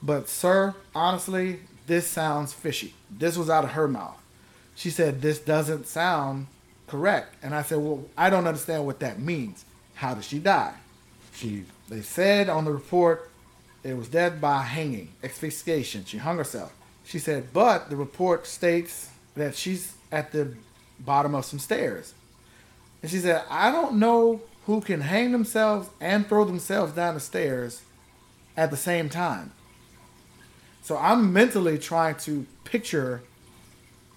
But, 0.03 0.29
sir, 0.29 0.75
honestly, 0.93 1.61
this 1.87 2.05
sounds 2.05 2.53
fishy. 2.53 2.93
This 3.09 3.35
was 3.35 3.49
out 3.49 3.63
of 3.63 3.71
her 3.71 3.87
mouth. 3.87 4.21
She 4.75 4.91
said, 4.91 5.23
This 5.23 5.39
doesn't 5.39 5.87
sound 5.87 6.45
correct. 6.85 7.33
And 7.41 7.55
I 7.55 7.63
said, 7.63 7.79
Well, 7.79 8.05
I 8.15 8.29
don't 8.29 8.45
understand 8.45 8.85
what 8.85 8.99
that 8.99 9.17
means. 9.17 9.65
How 9.95 10.13
did 10.13 10.23
she 10.23 10.37
die? 10.37 10.75
She 11.33 11.65
they 11.89 12.03
said 12.03 12.47
on 12.47 12.65
the 12.65 12.71
report 12.71 13.31
it 13.83 13.97
was 13.97 14.07
dead 14.07 14.39
by 14.39 14.61
hanging, 14.61 15.13
asphyxiation. 15.23 16.05
She 16.05 16.19
hung 16.19 16.37
herself. 16.37 16.71
She 17.13 17.19
said, 17.19 17.53
but 17.53 17.91
the 17.91 17.95
report 17.95 18.47
states 18.47 19.11
that 19.35 19.55
she's 19.55 19.93
at 20.11 20.31
the 20.31 20.55
bottom 20.99 21.35
of 21.35 21.45
some 21.45 21.59
stairs. 21.59 22.15
And 23.03 23.11
she 23.11 23.19
said, 23.19 23.43
I 23.51 23.71
don't 23.71 23.99
know 23.99 24.41
who 24.65 24.81
can 24.81 25.01
hang 25.01 25.31
themselves 25.31 25.89
and 26.01 26.27
throw 26.27 26.43
themselves 26.43 26.93
down 26.93 27.13
the 27.13 27.19
stairs 27.19 27.83
at 28.57 28.71
the 28.71 28.77
same 28.77 29.09
time. 29.09 29.51
So 30.81 30.97
I'm 30.97 31.31
mentally 31.31 31.77
trying 31.77 32.15
to 32.21 32.47
picture. 32.63 33.21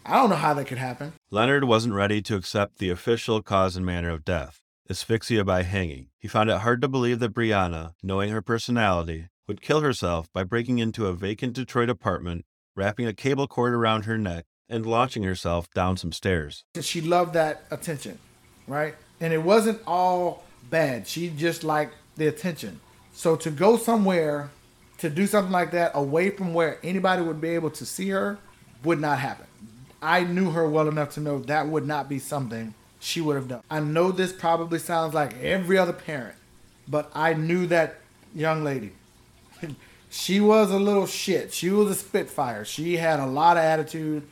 I 0.07 0.15
don't 0.15 0.31
know 0.31 0.37
how 0.37 0.55
that 0.55 0.67
could 0.67 0.79
happen. 0.79 1.13
Leonard 1.31 1.65
wasn't 1.65 1.93
ready 1.93 2.23
to 2.23 2.35
accept 2.35 2.79
the 2.79 2.89
official 2.89 3.43
cause 3.43 3.77
and 3.77 3.85
manner 3.85 4.09
of 4.09 4.25
death 4.25 4.63
asphyxia 4.89 5.45
by 5.45 5.65
hanging. 5.65 6.07
He 6.19 6.29
found 6.29 6.49
it 6.49 6.61
hard 6.61 6.81
to 6.81 6.89
believe 6.89 7.19
that 7.19 7.35
Breanna, 7.35 7.93
knowing 8.03 8.31
her 8.31 8.41
personality, 8.41 9.27
would 9.47 9.61
kill 9.61 9.83
herself 9.83 10.33
by 10.33 10.45
breaking 10.45 10.79
into 10.79 11.05
a 11.07 11.13
vacant 11.13 11.53
Detroit 11.53 11.91
apartment 11.91 12.47
wrapping 12.77 13.07
a 13.07 13.13
cable 13.13 13.49
cord 13.49 13.73
around 13.75 14.05
her 14.05 14.19
neck, 14.19 14.45
and 14.69 14.85
launching 14.85 15.23
herself 15.23 15.71
down 15.73 15.97
some 15.97 16.13
stairs. 16.13 16.65
She 16.81 17.01
loved 17.01 17.33
that 17.35 17.65
attention, 17.71 18.19
right? 18.67 18.95
And 19.21 19.33
it 19.33 19.43
wasn't 19.43 19.81
all 19.87 20.45
bad. 20.71 21.07
She 21.07 21.31
just 21.31 21.65
liked 21.65 21.95
the 22.17 22.27
attention. 22.27 22.81
So 23.13 23.37
to 23.37 23.51
go 23.51 23.77
somewhere 23.77 24.51
to 24.99 25.11
do 25.11 25.27
something 25.27 25.53
like 25.53 25.71
that 25.73 25.93
away 25.95 26.31
from 26.31 26.55
where 26.55 26.79
anybody 26.83 27.23
would 27.23 27.41
be 27.41 27.51
able 27.51 27.71
to 27.71 27.87
see 27.87 28.09
her 28.11 28.39
would 28.85 29.01
not 29.01 29.19
happen. 29.19 29.47
I 30.03 30.25
knew 30.25 30.51
her 30.51 30.69
well 30.69 30.89
enough 30.89 31.15
to 31.15 31.21
know 31.21 31.39
that 31.41 31.69
would 31.69 31.87
not 31.87 32.09
be 32.09 32.19
something 32.19 32.75
she 33.01 33.21
would 33.21 33.37
have 33.37 33.49
done. 33.49 33.63
I 33.71 33.81
know 33.81 34.11
this 34.11 34.33
probably 34.33 34.79
sounds 34.79 35.15
like 35.15 35.39
every 35.41 35.79
other 35.79 35.93
parent, 35.93 36.37
but 36.89 37.11
I 37.15 37.35
knew 37.35 37.67
that 37.69 37.97
young 38.35 38.65
lady. 38.65 38.93
she 40.11 40.41
was 40.41 40.71
a 40.71 40.79
little 40.79 41.07
shit. 41.07 41.53
She 41.53 41.71
was 41.71 41.91
a 41.91 41.95
spitfire. 41.95 42.65
She 42.65 42.97
had 42.97 43.21
a 43.21 43.27
lot 43.27 43.57
of 43.57 43.63
attitude. 43.63 44.23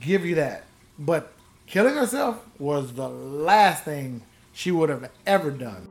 Give 0.00 0.24
you 0.24 0.36
that. 0.36 0.64
But 0.98 1.32
killing 1.66 1.94
herself 1.94 2.44
was 2.58 2.94
the 2.94 3.08
last 3.08 3.84
thing 3.84 4.22
she 4.52 4.70
would 4.70 4.88
have 4.88 5.10
ever 5.26 5.50
done. 5.50 5.88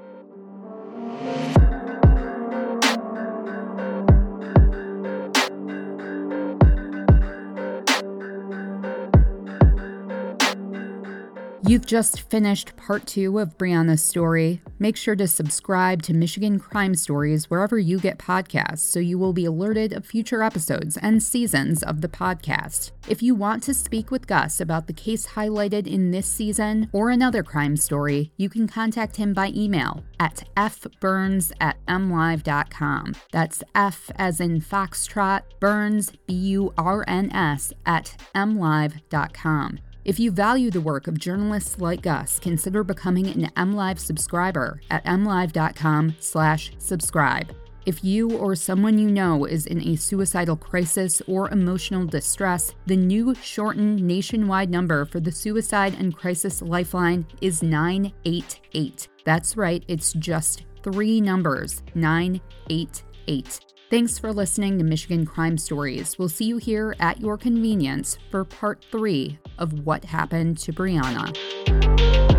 You've 11.77 11.85
just 11.85 12.21
finished 12.21 12.75
part 12.75 13.05
two 13.05 13.37
of 13.37 13.55
Breanna's 13.59 14.01
story. 14.01 14.61
Make 14.79 14.97
sure 14.97 15.15
to 15.15 15.27
subscribe 15.27 16.01
to 16.03 16.13
Michigan 16.15 16.57
Crime 16.57 16.95
Stories 16.95 17.51
wherever 17.51 17.77
you 17.77 17.99
get 17.99 18.17
podcasts 18.17 18.79
so 18.79 18.97
you 18.97 19.19
will 19.19 19.31
be 19.31 19.45
alerted 19.45 19.93
of 19.93 20.03
future 20.03 20.41
episodes 20.41 20.97
and 20.97 21.21
seasons 21.21 21.83
of 21.83 22.01
the 22.01 22.07
podcast. 22.07 22.93
If 23.07 23.21
you 23.21 23.35
want 23.35 23.61
to 23.61 23.75
speak 23.75 24.09
with 24.09 24.25
Gus 24.25 24.59
about 24.59 24.87
the 24.87 24.93
case 24.93 25.27
highlighted 25.27 25.85
in 25.85 26.09
this 26.09 26.25
season 26.25 26.89
or 26.93 27.11
another 27.11 27.43
crime 27.43 27.77
story, 27.77 28.31
you 28.37 28.49
can 28.49 28.67
contact 28.67 29.17
him 29.17 29.35
by 29.35 29.49
email 29.55 30.03
at 30.19 30.45
fburns 30.57 31.51
at 31.61 31.77
mlive.com. 31.85 33.13
That's 33.31 33.63
F 33.75 34.09
as 34.15 34.39
in 34.39 34.61
Foxtrot, 34.61 35.43
Burns, 35.59 36.11
B 36.25 36.33
U 36.33 36.73
R 36.75 37.05
N 37.07 37.31
S, 37.31 37.71
at 37.85 38.17
mlive.com. 38.33 39.77
If 40.07 40.19
you 40.21 40.31
value 40.31 40.71
the 40.71 40.79
work 40.79 41.07
of 41.07 41.19
journalists 41.19 41.81
like 41.81 42.07
us, 42.07 42.39
consider 42.39 42.81
becoming 42.81 43.27
an 43.27 43.51
MLive 43.57 43.99
subscriber 43.99 44.79
at 44.89 45.03
mlive.com/subscribe. 45.03 47.53
If 47.85 48.05
you 48.05 48.31
or 48.37 48.55
someone 48.55 48.97
you 48.97 49.11
know 49.11 49.43
is 49.43 49.65
in 49.65 49.85
a 49.85 49.97
suicidal 49.97 50.55
crisis 50.55 51.21
or 51.27 51.49
emotional 51.49 52.05
distress, 52.05 52.73
the 52.85 52.95
new 52.95 53.35
shortened 53.35 54.01
nationwide 54.01 54.69
number 54.69 55.03
for 55.03 55.19
the 55.19 55.29
Suicide 55.29 55.93
and 55.99 56.15
Crisis 56.15 56.61
Lifeline 56.61 57.25
is 57.41 57.61
988. 57.61 59.09
That's 59.25 59.57
right, 59.57 59.83
it's 59.89 60.13
just 60.13 60.63
three 60.83 61.19
numbers 61.19 61.83
988. 61.95 63.59
Thanks 63.89 64.19
for 64.19 64.33
listening 64.33 64.77
to 64.79 64.83
Michigan 64.83 65.25
Crime 65.25 65.57
Stories. 65.57 66.19
We'll 66.19 66.27
see 66.27 66.43
you 66.43 66.57
here 66.57 66.93
at 66.99 67.21
your 67.21 67.37
convenience 67.37 68.17
for 68.29 68.43
part 68.43 68.83
three 68.91 69.39
of 69.57 69.85
What 69.85 70.03
Happened 70.03 70.57
to 70.57 70.73
Breanna. 70.73 72.36